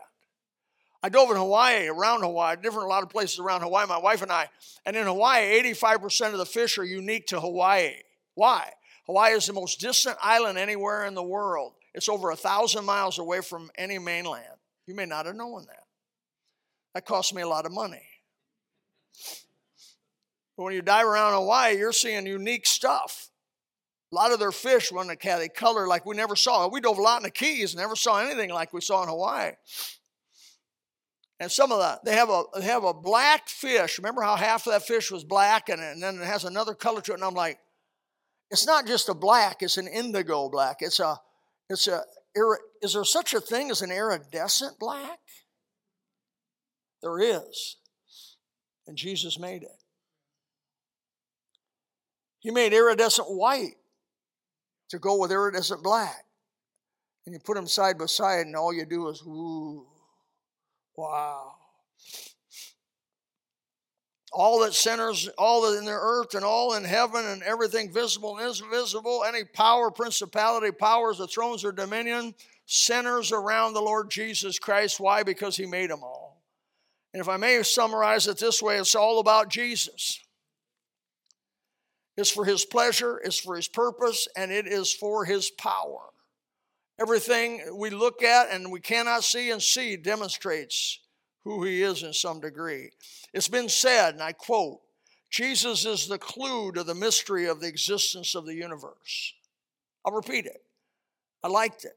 I 1.02 1.08
dove 1.08 1.30
in 1.30 1.36
Hawaii, 1.36 1.86
around 1.88 2.22
Hawaii, 2.22 2.56
different 2.56 2.86
a 2.86 2.88
lot 2.88 3.02
of 3.02 3.08
places 3.08 3.38
around 3.38 3.62
Hawaii, 3.62 3.86
my 3.86 3.98
wife 3.98 4.22
and 4.22 4.32
I. 4.32 4.48
And 4.84 4.96
in 4.96 5.06
Hawaii, 5.06 5.62
85% 5.74 6.32
of 6.32 6.38
the 6.38 6.46
fish 6.46 6.76
are 6.76 6.84
unique 6.84 7.28
to 7.28 7.40
Hawaii. 7.40 7.94
Why? 8.34 8.70
Hawaii 9.06 9.32
is 9.34 9.46
the 9.46 9.52
most 9.52 9.80
distant 9.80 10.16
island 10.22 10.58
anywhere 10.58 11.06
in 11.06 11.14
the 11.14 11.22
world. 11.22 11.74
It's 11.94 12.08
over 12.08 12.30
a 12.30 12.36
thousand 12.36 12.84
miles 12.84 13.18
away 13.18 13.40
from 13.40 13.70
any 13.76 13.98
mainland. 13.98 14.57
You 14.88 14.94
may 14.94 15.04
not 15.04 15.26
have 15.26 15.36
known 15.36 15.66
that. 15.66 15.84
That 16.94 17.04
cost 17.04 17.34
me 17.34 17.42
a 17.42 17.48
lot 17.48 17.66
of 17.66 17.72
money. 17.72 18.02
But 20.56 20.64
when 20.64 20.74
you 20.74 20.80
dive 20.80 21.06
around 21.06 21.34
Hawaii, 21.34 21.76
you're 21.76 21.92
seeing 21.92 22.26
unique 22.26 22.66
stuff. 22.66 23.28
A 24.10 24.14
lot 24.14 24.32
of 24.32 24.38
their 24.38 24.50
fish, 24.50 24.90
when 24.90 25.06
they 25.06 25.48
color 25.50 25.86
like 25.86 26.06
we 26.06 26.16
never 26.16 26.34
saw. 26.34 26.66
We 26.68 26.80
dove 26.80 26.96
a 26.96 27.02
lot 27.02 27.18
in 27.18 27.24
the 27.24 27.30
Keys, 27.30 27.76
never 27.76 27.94
saw 27.94 28.18
anything 28.18 28.48
like 28.48 28.72
we 28.72 28.80
saw 28.80 29.02
in 29.02 29.10
Hawaii. 29.10 29.52
And 31.38 31.52
some 31.52 31.70
of 31.70 31.78
the 31.78 32.00
they 32.04 32.16
have 32.16 32.30
a 32.30 32.44
they 32.56 32.64
have 32.64 32.84
a 32.84 32.94
black 32.94 33.48
fish. 33.48 33.98
Remember 33.98 34.22
how 34.22 34.36
half 34.36 34.66
of 34.66 34.72
that 34.72 34.84
fish 34.84 35.10
was 35.10 35.22
black, 35.22 35.68
and, 35.68 35.82
and 35.82 36.02
then 36.02 36.16
it 36.16 36.24
has 36.24 36.44
another 36.44 36.74
color 36.74 37.02
to 37.02 37.12
it. 37.12 37.16
And 37.16 37.24
I'm 37.24 37.34
like, 37.34 37.58
it's 38.50 38.66
not 38.66 38.86
just 38.86 39.10
a 39.10 39.14
black; 39.14 39.62
it's 39.62 39.76
an 39.76 39.86
indigo 39.86 40.48
black. 40.48 40.78
It's 40.80 40.98
a 40.98 41.20
it's 41.68 41.86
a 41.86 42.02
is 42.82 42.92
there 42.92 43.04
such 43.04 43.34
a 43.34 43.40
thing 43.40 43.70
as 43.70 43.82
an 43.82 43.90
iridescent 43.90 44.78
black? 44.78 45.18
There 47.02 47.20
is, 47.20 47.76
and 48.86 48.96
Jesus 48.96 49.38
made 49.38 49.62
it. 49.62 49.82
He 52.40 52.50
made 52.50 52.72
iridescent 52.72 53.28
white 53.28 53.76
to 54.90 54.98
go 54.98 55.18
with 55.18 55.32
iridescent 55.32 55.82
black. 55.82 56.24
And 57.26 57.34
you 57.34 57.40
put 57.40 57.56
them 57.56 57.66
side 57.66 57.98
by 57.98 58.06
side, 58.06 58.46
and 58.46 58.56
all 58.56 58.72
you 58.72 58.86
do 58.86 59.08
is, 59.08 59.22
ooh, 59.22 59.86
wow. 60.96 61.57
All 64.32 64.60
that 64.60 64.74
centers, 64.74 65.28
all 65.38 65.76
in 65.76 65.84
the 65.84 65.90
earth 65.90 66.34
and 66.34 66.44
all 66.44 66.74
in 66.74 66.84
heaven 66.84 67.24
and 67.24 67.42
everything 67.42 67.92
visible 67.92 68.36
and 68.36 68.60
invisible, 68.60 69.24
any 69.26 69.44
power, 69.44 69.90
principality, 69.90 70.70
powers, 70.70 71.18
the 71.18 71.26
thrones 71.26 71.64
or 71.64 71.72
dominion, 71.72 72.34
centers 72.66 73.32
around 73.32 73.72
the 73.72 73.80
Lord 73.80 74.10
Jesus 74.10 74.58
Christ. 74.58 75.00
Why? 75.00 75.22
Because 75.22 75.56
He 75.56 75.64
made 75.64 75.90
them 75.90 76.02
all. 76.02 76.42
And 77.14 77.20
if 77.22 77.28
I 77.28 77.38
may 77.38 77.62
summarize 77.62 78.26
it 78.26 78.38
this 78.38 78.62
way, 78.62 78.76
it's 78.76 78.94
all 78.94 79.18
about 79.18 79.48
Jesus. 79.48 80.20
It's 82.18 82.30
for 82.30 82.44
his 82.44 82.64
pleasure, 82.64 83.20
it's 83.24 83.38
for 83.38 83.54
his 83.54 83.68
purpose, 83.68 84.26
and 84.36 84.50
it 84.50 84.66
is 84.66 84.92
for 84.92 85.24
his 85.24 85.50
power. 85.50 86.00
Everything 87.00 87.76
we 87.78 87.90
look 87.90 88.24
at 88.24 88.50
and 88.50 88.72
we 88.72 88.80
cannot 88.80 89.22
see 89.22 89.50
and 89.50 89.62
see 89.62 89.96
demonstrates 89.96 90.98
who 91.48 91.64
he 91.64 91.82
is 91.82 92.02
in 92.02 92.12
some 92.12 92.40
degree. 92.40 92.90
It's 93.32 93.48
been 93.48 93.70
said, 93.70 94.12
and 94.12 94.22
I 94.22 94.32
quote, 94.32 94.80
Jesus 95.30 95.86
is 95.86 96.06
the 96.06 96.18
clue 96.18 96.72
to 96.72 96.84
the 96.84 96.94
mystery 96.94 97.46
of 97.46 97.60
the 97.60 97.68
existence 97.68 98.34
of 98.34 98.44
the 98.44 98.54
universe. 98.54 99.32
I'll 100.04 100.12
repeat 100.12 100.44
it. 100.44 100.62
I 101.42 101.48
liked 101.48 101.86
it. 101.86 101.96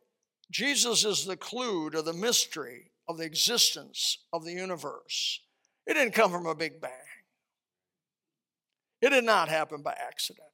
Jesus 0.52 1.04
is 1.04 1.26
the 1.26 1.36
clue 1.36 1.90
to 1.90 2.02
the 2.02 2.14
mystery 2.14 2.92
of 3.10 3.18
the 3.18 3.26
existence 3.26 4.20
of 4.32 4.46
the 4.46 4.54
universe. 4.54 5.42
It 5.86 5.96
didn't 5.96 6.14
come 6.14 6.32
from 6.32 6.46
a 6.46 6.56
big 6.56 6.80
bang. 6.80 6.92
It 9.02 9.10
did 9.10 9.26
not 9.26 9.50
happen 9.50 9.82
by 9.82 9.98
accident. 10.00 10.48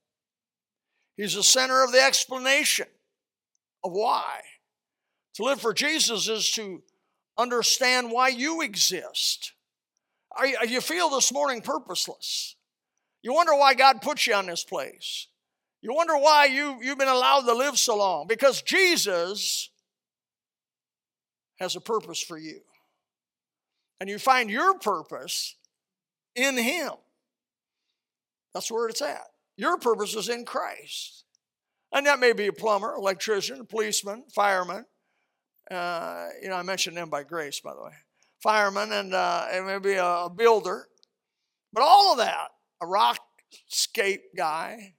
He's 1.15 1.35
the 1.35 1.43
center 1.43 1.83
of 1.83 1.91
the 1.91 2.01
explanation 2.01 2.87
of 3.83 3.91
why. 3.91 4.41
To 5.35 5.43
live 5.43 5.61
for 5.61 5.73
Jesus 5.75 6.27
is 6.27 6.49
to 6.51 6.81
understand 7.37 8.11
why 8.11 8.29
you 8.29 8.61
exist. 8.61 9.53
Are 10.35 10.65
you, 10.65 10.81
feel 10.81 11.09
this 11.09 11.33
morning 11.33 11.61
purposeless? 11.61 12.55
You 13.23 13.33
wonder 13.33 13.55
why 13.55 13.73
God 13.73 14.01
put 14.01 14.27
you 14.27 14.33
on 14.35 14.45
this 14.45 14.63
place. 14.63 15.27
You 15.81 15.93
wonder 15.93 16.17
why 16.17 16.45
you, 16.45 16.77
you've 16.81 16.97
been 16.97 17.07
allowed 17.07 17.41
to 17.41 17.53
live 17.53 17.77
so 17.77 17.97
long. 17.97 18.27
Because 18.27 18.61
Jesus 18.61 19.69
has 21.59 21.75
a 21.75 21.81
purpose 21.81 22.21
for 22.21 22.37
you. 22.37 22.61
And 23.99 24.09
you 24.09 24.19
find 24.19 24.49
your 24.49 24.77
purpose 24.77 25.55
in 26.35 26.57
Him. 26.57 26.91
That's 28.53 28.71
where 28.71 28.87
it's 28.89 29.01
at. 29.01 29.27
your 29.55 29.77
purpose 29.77 30.15
is 30.15 30.29
in 30.29 30.45
Christ. 30.45 31.25
And 31.91 32.05
that 32.05 32.19
may 32.19 32.33
be 32.33 32.47
a 32.47 32.53
plumber, 32.53 32.93
electrician, 32.93 33.65
policeman, 33.65 34.23
fireman. 34.33 34.85
Uh, 35.69 36.27
you 36.41 36.49
know, 36.49 36.55
I 36.55 36.63
mentioned 36.63 36.95
them 36.95 37.09
by 37.09 37.23
grace, 37.23 37.59
by 37.59 37.73
the 37.73 37.83
way. 37.83 37.91
Fireman 38.41 38.91
and 38.91 39.13
uh, 39.13 39.47
it 39.51 39.65
may 39.65 39.79
be 39.79 39.95
a 39.95 40.29
builder. 40.33 40.87
But 41.73 41.83
all 41.83 42.13
of 42.13 42.19
that, 42.19 42.49
a 42.81 42.87
rock 42.87 43.19
scape 43.67 44.35
guy, 44.35 44.93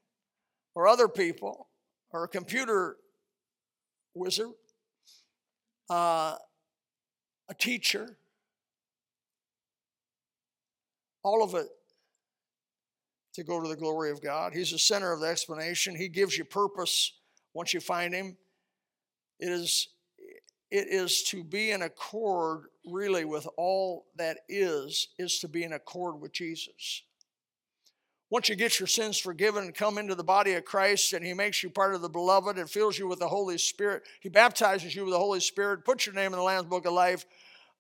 or 0.75 0.87
other 0.87 1.09
people, 1.09 1.69
or 2.11 2.25
a 2.25 2.29
computer 2.29 2.97
wizard, 4.15 4.51
uh, 5.91 6.37
a 7.49 7.55
teacher, 7.59 8.19
all 11.23 11.43
of 11.43 11.55
it 11.55 11.69
to 13.35 13.45
go 13.45 13.63
to 13.63 13.69
the 13.69 13.77
glory 13.77 14.11
of 14.11 14.21
God. 14.21 14.53
He's 14.53 14.73
the 14.73 14.79
center 14.79 15.13
of 15.13 15.21
the 15.21 15.29
explanation. 15.29 15.95
He 15.95 16.09
gives 16.09 16.37
you 16.37 16.45
purpose 16.45 17.13
once 17.55 17.73
you 17.73 17.81
find 17.81 18.13
Him. 18.13 18.37
It 19.41 19.51
is, 19.51 19.89
it 20.71 20.89
is 20.89 21.23
to 21.25 21.43
be 21.43 21.71
in 21.71 21.83
accord, 21.83 22.65
really, 22.85 23.25
with 23.25 23.47
all 23.57 24.07
that 24.17 24.39
is, 24.49 25.09
is 25.19 25.39
to 25.41 25.49
be 25.49 25.65
in 25.65 25.73
accord 25.73 26.21
with 26.21 26.33
Jesus. 26.33 27.03
Once 28.31 28.51
you 28.51 28.55
get 28.55 28.79
your 28.79 28.87
sins 28.87 29.19
forgiven 29.19 29.65
and 29.65 29.75
come 29.75 29.97
into 29.97 30.15
the 30.15 30.23
body 30.23 30.53
of 30.53 30.65
Christ, 30.67 31.15
and 31.15 31.25
He 31.25 31.33
makes 31.33 31.63
you 31.63 31.71
part 31.71 31.95
of 31.95 32.03
the 32.03 32.11
beloved 32.11 32.59
and 32.59 32.69
fills 32.69 32.99
you 32.99 33.09
with 33.09 33.19
the 33.19 33.29
Holy 33.29 33.57
Spirit, 33.57 34.03
He 34.21 34.29
baptizes 34.29 34.95
you 34.95 35.05
with 35.05 35.15
the 35.15 35.19
Holy 35.19 35.41
Spirit, 35.41 35.87
puts 35.87 36.05
your 36.05 36.15
name 36.15 36.33
in 36.33 36.39
the 36.39 36.43
Lamb's 36.43 36.69
Book 36.69 36.85
of 36.85 36.93
Life, 36.93 37.25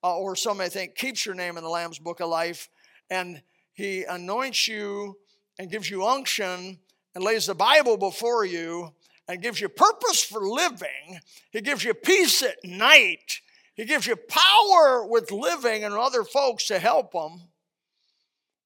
uh, 0.03 0.17
or 0.17 0.35
some 0.35 0.57
may 0.57 0.71
think 0.71 0.95
keeps 0.95 1.27
your 1.27 1.35
name 1.35 1.59
in 1.59 1.65
the 1.65 1.69
Lamb's 1.69 1.99
Book 1.99 2.21
of 2.21 2.31
Life, 2.31 2.71
and 3.11 3.43
He 3.75 4.05
anoints 4.05 4.67
you 4.67 5.19
and 5.59 5.71
gives 5.71 5.91
you 5.91 6.07
unction 6.07 6.79
and 7.15 7.25
lays 7.25 7.47
the 7.47 7.55
Bible 7.55 7.99
before 7.99 8.47
you 8.47 8.95
and 9.29 9.43
gives 9.43 9.61
you 9.61 9.69
purpose 9.69 10.25
for 10.25 10.41
living. 10.41 11.21
He 11.51 11.61
gives 11.61 11.85
you 11.85 11.93
peace 11.95 12.43
at 12.43 12.65
night. 12.65 13.41
He 13.75 13.85
gives 13.85 14.07
you 14.07 14.17
power 14.17 15.07
with 15.07 15.31
living 15.31 15.85
and 15.85 15.95
other 15.95 16.25
folks 16.25 16.67
to 16.69 16.79
help 16.79 17.13
them. 17.13 17.43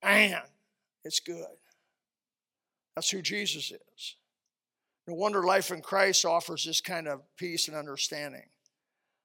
Man, 0.02 0.40
it's 1.04 1.20
good. 1.20 1.44
That's 2.94 3.10
who 3.10 3.20
Jesus 3.20 3.72
is. 3.72 4.16
No 5.06 5.14
wonder 5.14 5.42
life 5.42 5.72
in 5.72 5.82
Christ 5.82 6.24
offers 6.24 6.64
this 6.64 6.80
kind 6.80 7.08
of 7.08 7.22
peace 7.36 7.66
and 7.66 7.76
understanding. 7.76 8.44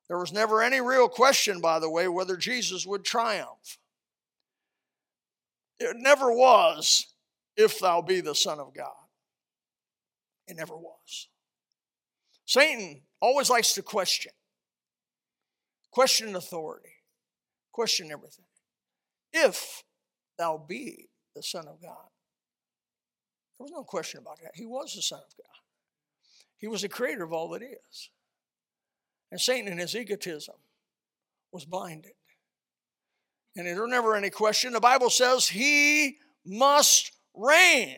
There 0.07 0.17
was 0.17 0.33
never 0.33 0.63
any 0.63 0.81
real 0.81 1.07
question, 1.07 1.61
by 1.61 1.79
the 1.79 1.89
way, 1.89 2.07
whether 2.07 2.37
Jesus 2.37 2.85
would 2.85 3.03
triumph. 3.03 3.77
It 5.79 5.95
never 5.97 6.31
was, 6.31 7.07
if 7.55 7.79
thou 7.79 8.01
be 8.01 8.21
the 8.21 8.33
Son 8.33 8.59
of 8.59 8.73
God. 8.73 8.95
It 10.47 10.57
never 10.57 10.75
was. 10.75 11.27
Satan 12.45 13.01
always 13.21 13.49
likes 13.49 13.73
to 13.73 13.81
question, 13.81 14.31
question 15.91 16.35
authority, 16.35 16.93
question 17.71 18.11
everything. 18.11 18.45
If 19.33 19.83
thou 20.37 20.63
be 20.67 21.09
the 21.35 21.43
Son 21.43 21.67
of 21.67 21.81
God. 21.81 22.09
There 23.57 23.65
was 23.65 23.71
no 23.71 23.83
question 23.83 24.19
about 24.19 24.39
that. 24.41 24.51
He 24.55 24.65
was 24.65 24.93
the 24.93 25.01
Son 25.01 25.19
of 25.19 25.37
God. 25.37 25.45
He 26.57 26.67
was 26.67 26.81
the 26.81 26.89
creator 26.89 27.23
of 27.23 27.33
all 27.33 27.49
that 27.49 27.61
is. 27.61 28.09
And 29.31 29.39
Satan, 29.39 29.71
in 29.71 29.77
his 29.77 29.95
egotism, 29.95 30.55
was 31.51 31.65
blinded. 31.65 32.13
And 33.55 33.65
there's 33.65 33.89
never 33.89 34.15
any 34.15 34.29
question. 34.29 34.73
The 34.73 34.79
Bible 34.79 35.09
says 35.09 35.47
he 35.47 36.17
must 36.45 37.11
reign. 37.35 37.97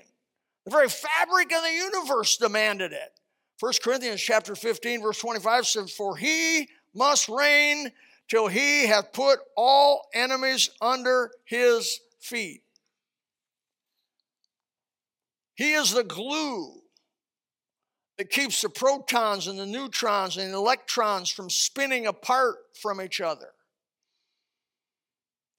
The 0.70 0.76
very 0.76 0.90
fabric 0.90 1.52
of 1.52 1.64
the 1.64 1.74
universe 1.74 2.38
demanded 2.38 2.94
it. 2.94 3.20
1 3.60 3.74
Corinthians 3.84 4.22
chapter 4.22 4.54
15, 4.54 5.02
verse 5.02 5.18
25 5.18 5.66
says, 5.66 5.92
For 5.92 6.16
he 6.16 6.70
must 6.94 7.28
reign 7.28 7.92
till 8.28 8.48
he 8.48 8.86
hath 8.86 9.12
put 9.12 9.40
all 9.58 10.08
enemies 10.14 10.70
under 10.80 11.32
his 11.46 12.00
feet. 12.20 12.62
He 15.56 15.72
is 15.74 15.92
the 15.92 16.04
glue 16.04 16.82
that 18.20 18.30
keeps 18.30 18.62
the 18.62 18.70
protons 18.70 19.48
and 19.48 19.58
the 19.58 19.66
neutrons 19.66 20.38
and 20.38 20.54
the 20.54 20.58
electrons 20.58 21.32
from 21.32 21.50
spinning 21.50 22.06
apart 22.06 22.58
from 22.80 23.02
each 23.02 23.22
other. 23.22 23.50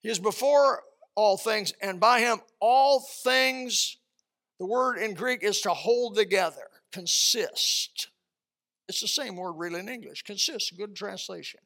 He 0.03 0.09
is 0.09 0.21
before 0.21 0.85
all 1.17 1.37
things, 1.37 1.73
and 1.83 1.99
by 1.99 2.21
him 2.21 2.39
all 2.61 3.01
things, 3.01 3.97
the 4.61 4.67
word 4.67 4.99
in 4.99 5.15
Greek 5.15 5.43
is 5.43 5.63
to 5.63 5.71
hold 5.71 6.15
together, 6.15 6.69
consist. 6.93 8.09
It's 8.89 9.01
the 9.01 9.09
same 9.09 9.37
word 9.37 9.53
really 9.53 9.81
in 9.81 9.89
English, 9.89 10.23
consist, 10.23 10.77
good 10.77 10.95
translation. 10.95 11.61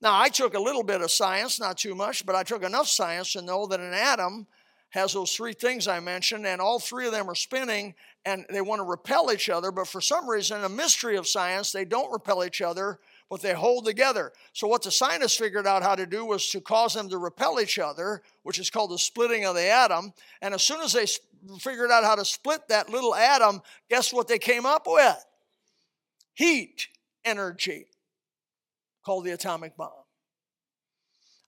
Now, 0.00 0.18
I 0.18 0.30
took 0.30 0.54
a 0.54 0.60
little 0.60 0.82
bit 0.82 1.02
of 1.02 1.10
science, 1.10 1.60
not 1.60 1.76
too 1.76 1.94
much, 1.94 2.24
but 2.24 2.34
I 2.34 2.44
took 2.44 2.62
enough 2.62 2.88
science 2.88 3.32
to 3.32 3.42
know 3.42 3.66
that 3.66 3.78
an 3.78 3.92
atom 3.92 4.46
has 4.90 5.12
those 5.12 5.32
three 5.32 5.52
things 5.52 5.86
I 5.86 6.00
mentioned, 6.00 6.46
and 6.46 6.62
all 6.62 6.78
three 6.78 7.04
of 7.04 7.12
them 7.12 7.28
are 7.28 7.34
spinning 7.34 7.94
and 8.24 8.46
they 8.48 8.62
want 8.62 8.78
to 8.78 8.84
repel 8.84 9.30
each 9.30 9.50
other, 9.50 9.70
but 9.70 9.86
for 9.86 10.00
some 10.00 10.26
reason, 10.26 10.64
a 10.64 10.68
mystery 10.68 11.16
of 11.16 11.28
science, 11.28 11.72
they 11.72 11.84
don't 11.84 12.10
repel 12.10 12.42
each 12.42 12.62
other, 12.62 13.00
but 13.34 13.42
they 13.42 13.52
hold 13.52 13.84
together. 13.84 14.32
So, 14.52 14.68
what 14.68 14.84
the 14.84 14.92
scientists 14.92 15.36
figured 15.36 15.66
out 15.66 15.82
how 15.82 15.96
to 15.96 16.06
do 16.06 16.24
was 16.24 16.48
to 16.50 16.60
cause 16.60 16.94
them 16.94 17.08
to 17.08 17.18
repel 17.18 17.58
each 17.58 17.80
other, 17.80 18.22
which 18.44 18.60
is 18.60 18.70
called 18.70 18.92
the 18.92 18.98
splitting 18.98 19.44
of 19.44 19.56
the 19.56 19.68
atom. 19.68 20.12
And 20.40 20.54
as 20.54 20.62
soon 20.62 20.80
as 20.80 20.92
they 20.92 21.06
figured 21.58 21.90
out 21.90 22.04
how 22.04 22.14
to 22.14 22.24
split 22.24 22.68
that 22.68 22.90
little 22.90 23.12
atom, 23.12 23.60
guess 23.90 24.12
what 24.12 24.28
they 24.28 24.38
came 24.38 24.64
up 24.64 24.84
with? 24.86 25.16
Heat 26.34 26.86
energy, 27.24 27.86
called 29.04 29.24
the 29.24 29.32
atomic 29.32 29.76
bomb. 29.76 29.90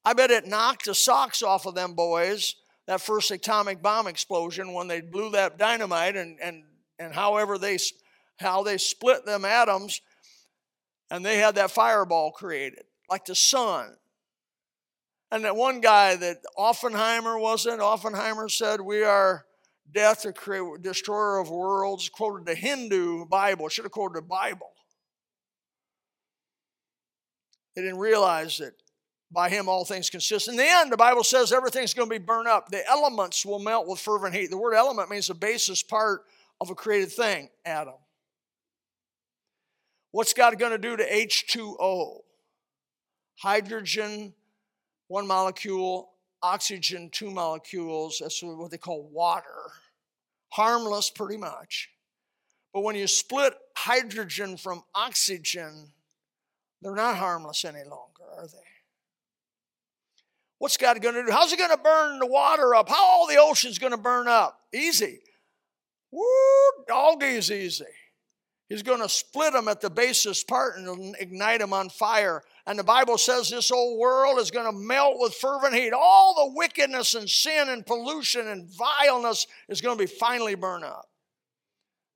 I 0.04 0.12
bet 0.12 0.32
it 0.32 0.44
knocked 0.44 0.86
the 0.86 0.94
socks 0.96 1.40
off 1.40 1.66
of 1.66 1.76
them 1.76 1.94
boys 1.94 2.56
that 2.88 3.00
first 3.00 3.30
atomic 3.30 3.80
bomb 3.80 4.08
explosion 4.08 4.72
when 4.72 4.88
they 4.88 5.02
blew 5.02 5.30
that 5.30 5.56
dynamite 5.56 6.16
and, 6.16 6.40
and, 6.42 6.64
and 6.98 7.14
however 7.14 7.58
they, 7.58 7.78
how 8.40 8.64
they 8.64 8.76
split 8.76 9.24
them 9.24 9.44
atoms 9.44 10.00
and 11.10 11.24
they 11.24 11.38
had 11.38 11.54
that 11.56 11.70
fireball 11.70 12.32
created, 12.32 12.84
like 13.10 13.24
the 13.24 13.34
sun. 13.34 13.96
And 15.30 15.44
that 15.44 15.56
one 15.56 15.80
guy 15.80 16.16
that 16.16 16.38
Oppenheimer 16.56 17.38
wasn't, 17.38 17.80
Oppenheimer 17.80 18.48
said, 18.48 18.80
We 18.80 19.02
are 19.02 19.44
death, 19.92 20.22
the 20.22 20.78
destroyer 20.80 21.38
of 21.38 21.50
worlds, 21.50 22.08
quoted 22.08 22.46
the 22.46 22.54
Hindu 22.54 23.26
Bible, 23.26 23.68
should 23.68 23.84
have 23.84 23.92
quoted 23.92 24.16
the 24.16 24.26
Bible. 24.26 24.70
They 27.74 27.82
didn't 27.82 27.98
realize 27.98 28.58
that 28.58 28.72
by 29.30 29.48
him 29.48 29.68
all 29.68 29.84
things 29.84 30.08
consist. 30.08 30.48
In 30.48 30.56
the 30.56 30.64
end, 30.66 30.92
the 30.92 30.96
Bible 30.96 31.24
says 31.24 31.52
everything's 31.52 31.92
going 31.92 32.08
to 32.08 32.18
be 32.18 32.24
burned 32.24 32.48
up. 32.48 32.70
The 32.70 32.88
elements 32.88 33.44
will 33.44 33.58
melt 33.58 33.86
with 33.86 33.98
fervent 33.98 34.34
heat. 34.34 34.50
The 34.50 34.56
word 34.56 34.74
element 34.74 35.10
means 35.10 35.26
the 35.26 35.34
basis 35.34 35.82
part 35.82 36.22
of 36.60 36.70
a 36.70 36.74
created 36.74 37.12
thing, 37.12 37.50
atom. 37.64 37.94
What's 40.16 40.32
God 40.32 40.58
going 40.58 40.72
to 40.72 40.78
do 40.78 40.96
to 40.96 41.06
H2O? 41.06 42.22
Hydrogen, 43.38 44.32
one 45.08 45.26
molecule, 45.26 46.08
oxygen, 46.42 47.10
two 47.12 47.30
molecules. 47.30 48.20
That's 48.22 48.42
what 48.42 48.70
they 48.70 48.78
call 48.78 49.10
water. 49.12 49.44
Harmless, 50.48 51.10
pretty 51.10 51.36
much. 51.36 51.90
But 52.72 52.80
when 52.80 52.96
you 52.96 53.06
split 53.06 53.52
hydrogen 53.76 54.56
from 54.56 54.84
oxygen, 54.94 55.88
they're 56.80 56.94
not 56.94 57.18
harmless 57.18 57.66
any 57.66 57.80
longer, 57.80 58.24
are 58.38 58.46
they? 58.46 58.56
What's 60.56 60.78
God 60.78 61.02
going 61.02 61.16
to 61.16 61.26
do? 61.26 61.30
How's 61.30 61.50
He 61.50 61.58
going 61.58 61.68
to 61.68 61.76
burn 61.76 62.20
the 62.20 62.26
water 62.26 62.74
up? 62.74 62.88
How 62.88 63.04
all 63.04 63.26
the 63.26 63.36
ocean's 63.38 63.78
going 63.78 63.92
to 63.92 63.98
burn 63.98 64.28
up? 64.28 64.60
Easy. 64.72 65.20
Woo, 66.10 66.24
doggy's 66.88 67.50
easy. 67.52 67.84
He's 68.68 68.82
going 68.82 69.00
to 69.00 69.08
split 69.08 69.52
them 69.52 69.68
at 69.68 69.80
the 69.80 69.90
basis 69.90 70.42
part 70.42 70.76
and 70.76 71.14
ignite 71.20 71.60
them 71.60 71.72
on 71.72 71.88
fire. 71.88 72.42
And 72.66 72.76
the 72.76 72.84
Bible 72.84 73.16
says 73.16 73.48
this 73.48 73.68
whole 73.68 73.96
world 73.96 74.40
is 74.40 74.50
going 74.50 74.66
to 74.66 74.76
melt 74.76 75.16
with 75.18 75.34
fervent 75.34 75.74
heat. 75.74 75.92
All 75.92 76.34
the 76.34 76.54
wickedness 76.56 77.14
and 77.14 77.30
sin 77.30 77.68
and 77.68 77.86
pollution 77.86 78.48
and 78.48 78.68
vileness 78.68 79.46
is 79.68 79.80
going 79.80 79.96
to 79.96 80.02
be 80.02 80.10
finally 80.10 80.56
burned 80.56 80.84
up. 80.84 81.06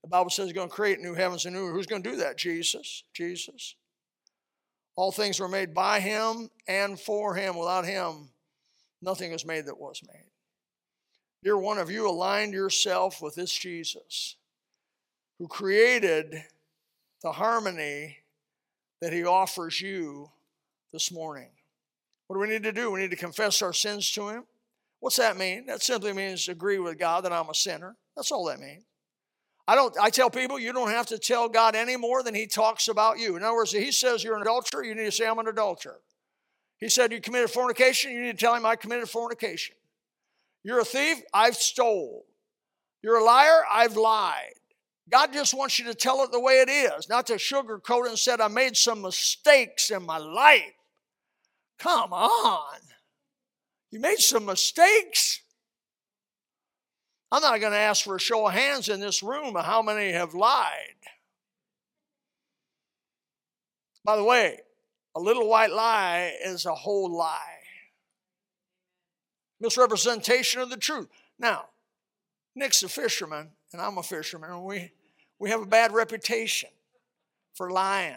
The 0.03 0.09
Bible 0.09 0.31
says 0.31 0.47
he's 0.47 0.55
going 0.55 0.69
to 0.69 0.75
create 0.75 0.99
new 0.99 1.15
heavens 1.15 1.47
and 1.47 1.55
new. 1.55 1.67
earth. 1.67 1.75
Who's 1.75 1.87
going 1.87 2.03
to 2.03 2.11
do 2.11 2.17
that? 2.17 2.37
Jesus. 2.37 3.05
Jesus. 3.15 3.77
All 4.97 5.13
things 5.13 5.39
were 5.39 5.49
made 5.49 5.73
by 5.73 6.01
him 6.01 6.51
and 6.67 6.99
for 6.99 7.37
him. 7.37 7.57
Without 7.57 7.85
him, 7.85 8.31
nothing 9.01 9.31
was 9.31 9.47
made 9.47 9.67
that 9.67 9.79
was 9.79 10.01
made. 10.09 10.27
Dear 11.45 11.59
one 11.59 11.79
of 11.79 11.91
you, 11.91 12.09
aligned 12.09 12.55
yourself 12.55 13.23
with 13.23 13.37
this 13.37 13.53
Jesus 13.53 14.37
who 15.41 15.49
created 15.49 16.45
the 17.23 17.33
harmony 17.33 18.19
that 19.01 19.11
he 19.11 19.25
offers 19.25 19.81
you 19.81 20.31
this 20.93 21.11
morning. 21.11 21.49
What 22.27 22.37
do 22.37 22.41
we 22.41 22.49
need 22.49 22.63
to 22.65 22.73
do? 22.73 22.91
We 22.91 23.01
need 23.01 23.11
to 23.11 23.17
confess 23.17 23.63
our 23.63 23.73
sins 23.73 24.11
to 24.13 24.29
him. 24.29 24.45
What's 25.01 25.17
that 25.17 25.39
mean? 25.39 25.65
That 25.65 25.83
simply 25.83 26.13
means 26.13 26.47
agree 26.49 26.79
with 26.79 26.99
God 26.99 27.25
that 27.25 27.33
I'm 27.33 27.49
a 27.49 27.55
sinner. 27.55 27.97
That's 28.15 28.31
all 28.31 28.45
that 28.47 28.61
means. 28.61 28.85
I 29.67 29.75
don't 29.77 29.97
I 29.99 30.11
tell 30.11 30.29
people 30.29 30.59
you 30.59 30.75
don't 30.75 30.91
have 30.91 31.07
to 31.07 31.19
tell 31.19 31.49
God 31.49 31.75
any 31.75 31.97
more 31.97 32.23
than 32.23 32.35
he 32.35 32.47
talks 32.47 32.89
about 32.89 33.19
you. 33.19 33.37
In 33.37 33.43
other 33.43 33.57
words, 33.57 33.73
he 33.73 33.93
says 33.93 34.23
you're 34.23 34.37
an 34.37 34.43
adulterer, 34.43 34.85
you 34.85 34.95
need 34.95 35.07
to 35.07 35.13
say 35.13 35.27
I'm 35.27 35.39
an 35.39 35.49
adulterer. 35.49 36.01
He 36.77 36.91
said 36.91 37.13
you 37.13 37.21
committed 37.21 37.51
fornication, 37.51 38.13
you 38.13 38.21
need 38.21 38.39
to 38.39 38.45
tell 38.45 38.55
him 38.55 38.67
I 38.67 38.77
committed 38.77 39.09
fornication. 39.09 39.77
You're 40.65 40.81
a 40.81 40.85
thief, 40.85 41.23
I've 41.33 41.57
stole. 41.57 42.27
You're 43.03 43.21
a 43.21 43.25
liar, 43.25 43.63
I've 43.73 43.97
lied. 43.97 44.60
God 45.11 45.33
just 45.33 45.55
wants 45.55 45.79
you 45.79 45.87
to 45.87 45.95
tell 45.95 46.23
it 46.23 46.31
the 46.31 46.41
way 46.41 46.61
it 46.61 46.69
is, 46.69 47.09
not 47.09 47.27
to 47.27 47.35
sugarcoat 47.35 48.07
it 48.07 48.11
and 48.11 48.19
said 48.19 48.41
I 48.41 48.49
made 48.49 48.77
some 48.77 49.03
mistakes 49.03 49.91
in 49.91 50.05
my 50.05 50.19
life. 50.19 50.73
Come 51.79 52.13
on. 52.13 52.79
You 53.91 53.99
made 53.99 54.19
some 54.19 54.47
mistakes. 54.47 55.41
I'm 57.33 57.43
not 57.43 57.61
going 57.61 57.73
to 57.73 57.79
ask 57.79 58.05
for 58.05 58.17
a 58.17 58.21
show 58.21 58.47
of 58.47 58.53
hands 58.53 58.89
in 58.89 59.01
this 59.01 59.23
room 59.23 59.57
of 59.57 59.65
how 59.65 59.83
many 59.83 60.13
have 60.13 60.35
lied. 60.35 60.95
By 64.05 64.17
the 64.17 64.25
way, 64.25 64.61
a 65.15 65.21
little 65.21 65.49
white 65.49 65.73
lie 65.73 66.33
is 66.45 66.67
a 66.67 66.75
whole 66.75 67.17
lie. 67.17 67.59
Misrepresentation 69.61 70.61
of 70.61 70.71
the 70.71 70.77
truth. 70.77 71.09
Now, 71.39 71.67
Nick's 72.55 72.83
a 72.83 72.89
fisherman, 72.89 73.51
and 73.73 73.81
I'm 73.81 73.99
a 73.99 74.03
fisherman, 74.03 74.51
and 74.51 74.65
we, 74.65 74.93
we 75.41 75.51
have 75.51 75.63
a 75.63 75.67
bad 75.67 75.93
reputation 75.93 76.69
for 77.55 77.71
lying. 77.71 78.15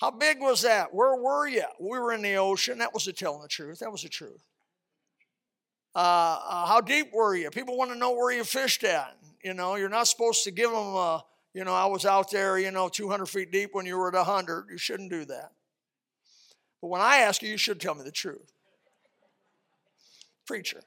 How 0.00 0.10
big 0.10 0.40
was 0.40 0.62
that? 0.62 0.94
Where 0.94 1.16
were 1.16 1.46
you? 1.46 1.64
We 1.78 1.98
were 1.98 2.14
in 2.14 2.22
the 2.22 2.36
ocean. 2.36 2.78
That 2.78 2.94
was 2.94 3.04
the 3.04 3.12
telling 3.12 3.42
the 3.42 3.48
truth. 3.48 3.80
That 3.80 3.92
was 3.92 4.02
the 4.02 4.08
truth. 4.08 4.42
Uh, 5.94 5.98
uh, 5.98 6.66
how 6.66 6.80
deep 6.80 7.12
were 7.12 7.34
you? 7.34 7.50
People 7.50 7.76
want 7.76 7.90
to 7.90 7.98
know 7.98 8.12
where 8.12 8.32
you 8.32 8.44
fished 8.44 8.84
at. 8.84 9.16
You 9.42 9.54
know, 9.54 9.74
you're 9.74 9.88
not 9.88 10.06
supposed 10.06 10.44
to 10.44 10.50
give 10.50 10.70
them, 10.70 10.78
a, 10.78 11.24
you 11.52 11.64
know, 11.64 11.74
I 11.74 11.86
was 11.86 12.06
out 12.06 12.30
there, 12.30 12.58
you 12.58 12.70
know, 12.70 12.88
200 12.88 13.26
feet 13.26 13.50
deep 13.50 13.70
when 13.72 13.84
you 13.84 13.98
were 13.98 14.08
at 14.08 14.14
100. 14.14 14.66
You 14.70 14.78
shouldn't 14.78 15.10
do 15.10 15.24
that. 15.26 15.50
But 16.80 16.88
when 16.88 17.00
I 17.00 17.18
ask 17.18 17.42
you, 17.42 17.50
you 17.50 17.58
should 17.58 17.80
tell 17.80 17.94
me 17.94 18.04
the 18.04 18.12
truth. 18.12 18.52
Preacher. 20.46 20.82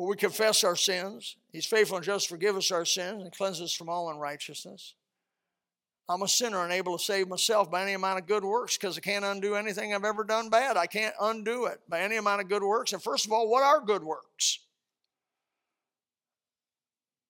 Well, 0.00 0.08
we 0.08 0.16
confess 0.16 0.64
our 0.64 0.76
sins. 0.76 1.36
He's 1.52 1.66
faithful 1.66 1.98
and 1.98 2.06
just 2.06 2.24
to 2.24 2.30
forgive 2.30 2.56
us 2.56 2.70
our 2.70 2.86
sins 2.86 3.22
and 3.22 3.30
cleanse 3.30 3.60
us 3.60 3.74
from 3.74 3.90
all 3.90 4.08
unrighteousness. 4.08 4.94
I'm 6.08 6.22
a 6.22 6.26
sinner, 6.26 6.64
unable 6.64 6.96
to 6.96 7.04
save 7.04 7.28
myself 7.28 7.70
by 7.70 7.82
any 7.82 7.92
amount 7.92 8.18
of 8.18 8.26
good 8.26 8.42
works 8.42 8.78
because 8.78 8.96
I 8.96 9.02
can't 9.02 9.26
undo 9.26 9.56
anything 9.56 9.92
I've 9.92 10.06
ever 10.06 10.24
done 10.24 10.48
bad. 10.48 10.78
I 10.78 10.86
can't 10.86 11.14
undo 11.20 11.66
it 11.66 11.80
by 11.86 12.00
any 12.00 12.16
amount 12.16 12.40
of 12.40 12.48
good 12.48 12.62
works. 12.62 12.94
And 12.94 13.02
first 13.02 13.26
of 13.26 13.32
all, 13.32 13.50
what 13.50 13.62
are 13.62 13.78
good 13.78 14.02
works? 14.02 14.60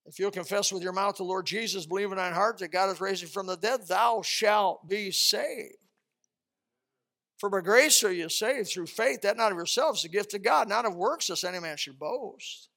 If 0.07 0.21
you'll 0.21 0.31
confess 0.31 0.73
with 0.73 0.85
your 0.85 0.93
mouth 0.93 1.17
the 1.17 1.25
Lord 1.25 1.47
Jesus, 1.47 1.87
believe 1.87 2.13
in 2.13 2.19
thine 2.19 2.35
heart 2.35 2.59
that 2.59 2.71
God 2.71 2.89
is 2.91 3.01
raising 3.01 3.31
from 3.31 3.49
the 3.49 3.57
dead, 3.57 3.89
thou 3.89 4.23
shalt 4.23 4.89
be 4.89 5.11
saved. 5.11 5.75
For 7.41 7.49
by 7.49 7.63
grace 7.63 8.05
are 8.05 8.13
you 8.13 8.29
saved 8.29 8.69
through 8.69 8.87
faith, 8.87 9.23
that 9.23 9.39
not 9.39 9.51
of 9.51 9.57
yourselves, 9.57 10.01
is 10.01 10.03
the 10.03 10.09
gift 10.11 10.35
of 10.35 10.43
God, 10.43 10.69
not 10.69 10.85
of 10.85 10.95
works, 10.95 11.31
lest 11.31 11.43
any 11.43 11.59
man 11.59 11.79
should 11.79 11.99
boast. 11.99 12.69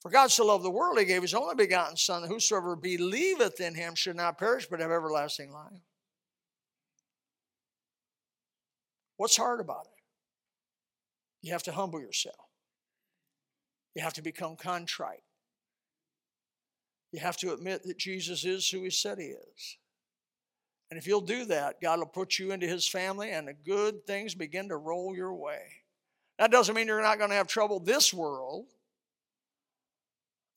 For 0.00 0.10
God 0.10 0.32
so 0.32 0.44
loved 0.46 0.64
the 0.64 0.70
world, 0.70 0.98
he 0.98 1.04
gave 1.04 1.22
his 1.22 1.32
only 1.32 1.54
begotten 1.54 1.96
Son, 1.96 2.22
that 2.22 2.28
whosoever 2.28 2.74
believeth 2.74 3.60
in 3.60 3.76
him 3.76 3.94
should 3.94 4.16
not 4.16 4.36
perish, 4.36 4.66
but 4.68 4.80
have 4.80 4.90
everlasting 4.90 5.52
life. 5.52 5.80
What's 9.16 9.36
hard 9.36 9.60
about 9.60 9.84
it? 9.84 11.46
You 11.46 11.52
have 11.52 11.62
to 11.62 11.72
humble 11.72 12.00
yourself. 12.00 12.34
You 13.94 14.02
have 14.02 14.14
to 14.14 14.22
become 14.22 14.56
contrite. 14.56 15.22
You 17.12 17.20
have 17.20 17.36
to 17.36 17.52
admit 17.52 17.84
that 17.84 17.96
Jesus 17.96 18.44
is 18.44 18.68
who 18.68 18.82
he 18.82 18.90
said 18.90 19.18
he 19.18 19.26
is. 19.26 19.76
And 20.92 20.98
if 20.98 21.06
you'll 21.06 21.22
do 21.22 21.46
that, 21.46 21.80
God 21.80 22.00
will 22.00 22.04
put 22.04 22.38
you 22.38 22.52
into 22.52 22.66
his 22.66 22.86
family 22.86 23.30
and 23.30 23.48
the 23.48 23.54
good 23.54 24.06
things 24.06 24.34
begin 24.34 24.68
to 24.68 24.76
roll 24.76 25.16
your 25.16 25.32
way. 25.32 25.62
That 26.38 26.50
doesn't 26.50 26.74
mean 26.74 26.86
you're 26.86 27.00
not 27.00 27.16
going 27.16 27.30
to 27.30 27.36
have 27.36 27.46
trouble 27.46 27.80
this 27.80 28.12
world. 28.12 28.66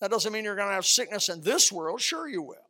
That 0.01 0.11
doesn't 0.11 0.33
mean 0.33 0.43
you're 0.43 0.57
going 0.57 0.67
to 0.67 0.73
have 0.73 0.85
sickness 0.85 1.29
in 1.29 1.39
this 1.39 1.71
world. 1.71 2.01
Sure, 2.01 2.27
you 2.27 2.41
will. 2.41 2.67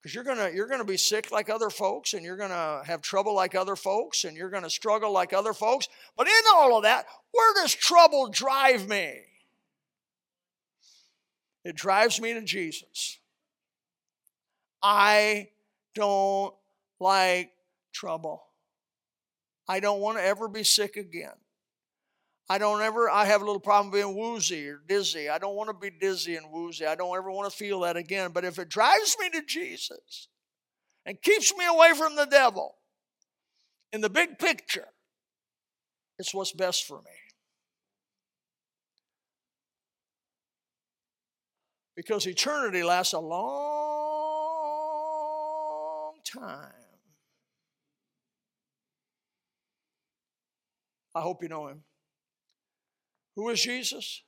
Because 0.00 0.14
you're 0.14 0.24
going 0.24 0.38
to 0.38 0.50
you're 0.56 0.66
going 0.66 0.80
to 0.80 0.86
be 0.86 0.96
sick 0.96 1.30
like 1.30 1.50
other 1.50 1.68
folks, 1.68 2.14
and 2.14 2.24
you're 2.24 2.38
going 2.38 2.48
to 2.48 2.80
have 2.86 3.02
trouble 3.02 3.34
like 3.34 3.54
other 3.54 3.76
folks, 3.76 4.24
and 4.24 4.34
you're 4.34 4.48
going 4.48 4.62
to 4.62 4.70
struggle 4.70 5.12
like 5.12 5.34
other 5.34 5.52
folks. 5.52 5.90
But 6.16 6.26
in 6.26 6.42
all 6.54 6.74
of 6.74 6.84
that, 6.84 7.04
where 7.32 7.52
does 7.52 7.74
trouble 7.74 8.30
drive 8.30 8.88
me? 8.88 9.12
It 11.66 11.76
drives 11.76 12.18
me 12.18 12.32
to 12.32 12.40
Jesus. 12.40 13.18
I 14.82 15.48
don't 15.94 16.54
like 17.00 17.50
trouble. 17.92 18.42
I 19.68 19.80
don't 19.80 20.00
want 20.00 20.18
to 20.18 20.24
ever 20.24 20.48
be 20.48 20.64
sick 20.64 20.96
again. 20.96 21.34
I 22.50 22.56
don't 22.56 22.80
ever, 22.80 23.10
I 23.10 23.26
have 23.26 23.42
a 23.42 23.44
little 23.44 23.60
problem 23.60 23.92
being 23.92 24.16
woozy 24.16 24.66
or 24.68 24.80
dizzy. 24.88 25.28
I 25.28 25.36
don't 25.36 25.54
want 25.54 25.68
to 25.68 25.74
be 25.74 25.90
dizzy 25.90 26.36
and 26.36 26.50
woozy. 26.50 26.86
I 26.86 26.94
don't 26.94 27.14
ever 27.14 27.30
want 27.30 27.50
to 27.50 27.56
feel 27.56 27.80
that 27.80 27.98
again. 27.98 28.30
But 28.32 28.46
if 28.46 28.58
it 28.58 28.70
drives 28.70 29.16
me 29.20 29.28
to 29.30 29.42
Jesus 29.42 30.28
and 31.04 31.20
keeps 31.20 31.54
me 31.56 31.66
away 31.66 31.92
from 31.92 32.16
the 32.16 32.24
devil, 32.24 32.76
in 33.92 34.00
the 34.00 34.08
big 34.08 34.38
picture, 34.38 34.88
it's 36.18 36.32
what's 36.34 36.52
best 36.52 36.86
for 36.86 36.98
me. 36.98 37.10
Because 41.94 42.26
eternity 42.26 42.82
lasts 42.82 43.12
a 43.12 43.18
long 43.18 43.74
time. 46.24 46.77
I 51.18 51.20
hope 51.20 51.42
you 51.42 51.48
know 51.48 51.66
him. 51.66 51.82
Who 53.34 53.48
is 53.48 53.60
Jesus? 53.60 54.22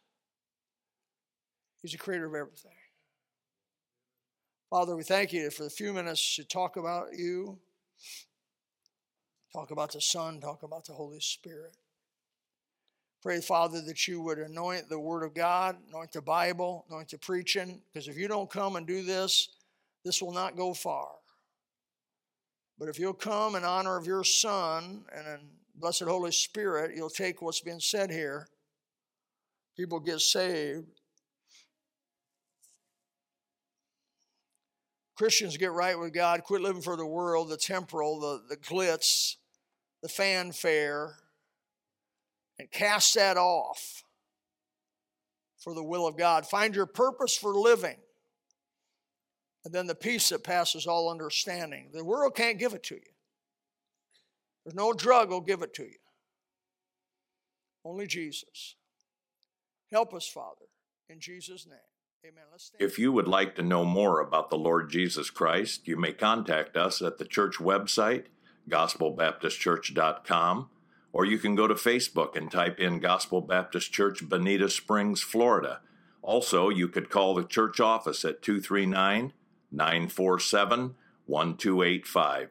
He's 1.80 1.92
the 1.92 1.98
creator 1.98 2.26
of 2.26 2.34
everything. 2.34 2.72
Father, 4.70 4.96
we 4.96 5.04
thank 5.04 5.32
you 5.32 5.50
for 5.50 5.62
the 5.62 5.70
few 5.70 5.92
minutes 5.92 6.34
to 6.34 6.44
talk 6.44 6.76
about 6.76 7.16
you, 7.16 7.58
talk 9.52 9.70
about 9.70 9.92
the 9.92 10.00
Son, 10.00 10.40
talk 10.40 10.64
about 10.64 10.84
the 10.84 10.92
Holy 10.92 11.20
Spirit. 11.20 11.76
Pray, 13.22 13.40
Father, 13.40 13.80
that 13.82 14.08
you 14.08 14.20
would 14.20 14.38
anoint 14.38 14.88
the 14.88 14.98
Word 14.98 15.22
of 15.22 15.32
God, 15.32 15.76
anoint 15.90 16.10
the 16.10 16.22
Bible, 16.22 16.86
anoint 16.90 17.10
the 17.10 17.18
preaching, 17.18 17.82
because 17.92 18.08
if 18.08 18.16
you 18.16 18.26
don't 18.26 18.50
come 18.50 18.74
and 18.74 18.86
do 18.86 19.04
this, 19.04 19.48
this 20.04 20.20
will 20.20 20.32
not 20.32 20.56
go 20.56 20.74
far. 20.74 21.10
But 22.80 22.88
if 22.88 22.98
you'll 22.98 23.12
come 23.12 23.54
in 23.54 23.62
honor 23.62 23.96
of 23.96 24.06
your 24.06 24.24
Son 24.24 25.04
and 25.14 25.26
in 25.28 25.40
blessed 25.80 26.02
Holy 26.02 26.32
Spirit, 26.32 26.96
you'll 26.96 27.10
take 27.10 27.42
what's 27.42 27.60
been 27.60 27.80
said 27.80 28.10
here 28.10 28.46
people 29.80 29.98
get 29.98 30.20
saved. 30.20 31.00
Christians 35.16 35.56
get 35.56 35.72
right 35.72 35.98
with 35.98 36.12
God, 36.12 36.44
quit 36.44 36.60
living 36.60 36.82
for 36.82 36.96
the 36.96 37.06
world, 37.06 37.48
the 37.48 37.56
temporal, 37.56 38.20
the, 38.20 38.42
the 38.50 38.56
glitz, 38.58 39.36
the 40.02 40.08
fanfare, 40.08 41.16
and 42.58 42.70
cast 42.70 43.14
that 43.14 43.38
off 43.38 44.02
for 45.58 45.74
the 45.74 45.82
will 45.82 46.06
of 46.06 46.18
God. 46.18 46.46
Find 46.46 46.74
your 46.74 46.86
purpose 46.86 47.34
for 47.34 47.54
living. 47.54 47.96
And 49.64 49.74
then 49.74 49.86
the 49.86 49.94
peace 49.94 50.28
that 50.28 50.44
passes 50.44 50.86
all 50.86 51.10
understanding. 51.10 51.88
The 51.92 52.04
world 52.04 52.34
can't 52.34 52.58
give 52.58 52.74
it 52.74 52.82
to 52.84 52.96
you. 52.96 53.00
There's 54.64 54.74
no 54.74 54.92
drug 54.92 55.30
will 55.30 55.40
give 55.40 55.62
it 55.62 55.74
to 55.74 55.84
you. 55.84 55.98
Only 57.84 58.06
Jesus. 58.06 58.76
Help 59.90 60.14
us, 60.14 60.28
Father, 60.28 60.66
in 61.08 61.20
Jesus' 61.20 61.66
name. 61.66 61.78
Amen. 62.22 62.44
if 62.78 62.98
you 62.98 63.12
would 63.12 63.26
like 63.26 63.54
to 63.54 63.62
know 63.62 63.82
more 63.82 64.20
about 64.20 64.50
the 64.50 64.58
Lord 64.58 64.90
Jesus 64.90 65.30
Christ, 65.30 65.88
you 65.88 65.96
may 65.96 66.12
contact 66.12 66.76
us 66.76 67.00
at 67.00 67.16
the 67.16 67.24
church 67.24 67.54
website, 67.54 68.24
gospelbaptistchurch.com, 68.68 70.68
or 71.14 71.24
you 71.24 71.38
can 71.38 71.54
go 71.54 71.66
to 71.66 71.72
Facebook 71.72 72.36
and 72.36 72.52
type 72.52 72.78
in 72.78 73.00
Gospel 73.00 73.40
Baptist 73.40 73.90
Church, 73.90 74.28
Bonita 74.28 74.68
Springs, 74.68 75.22
Florida. 75.22 75.80
Also, 76.20 76.68
you 76.68 76.88
could 76.88 77.08
call 77.08 77.34
the 77.34 77.44
church 77.44 77.80
office 77.80 78.22
at 78.22 78.42
239 78.42 79.32
947 79.72 80.96
1285. 81.24 82.50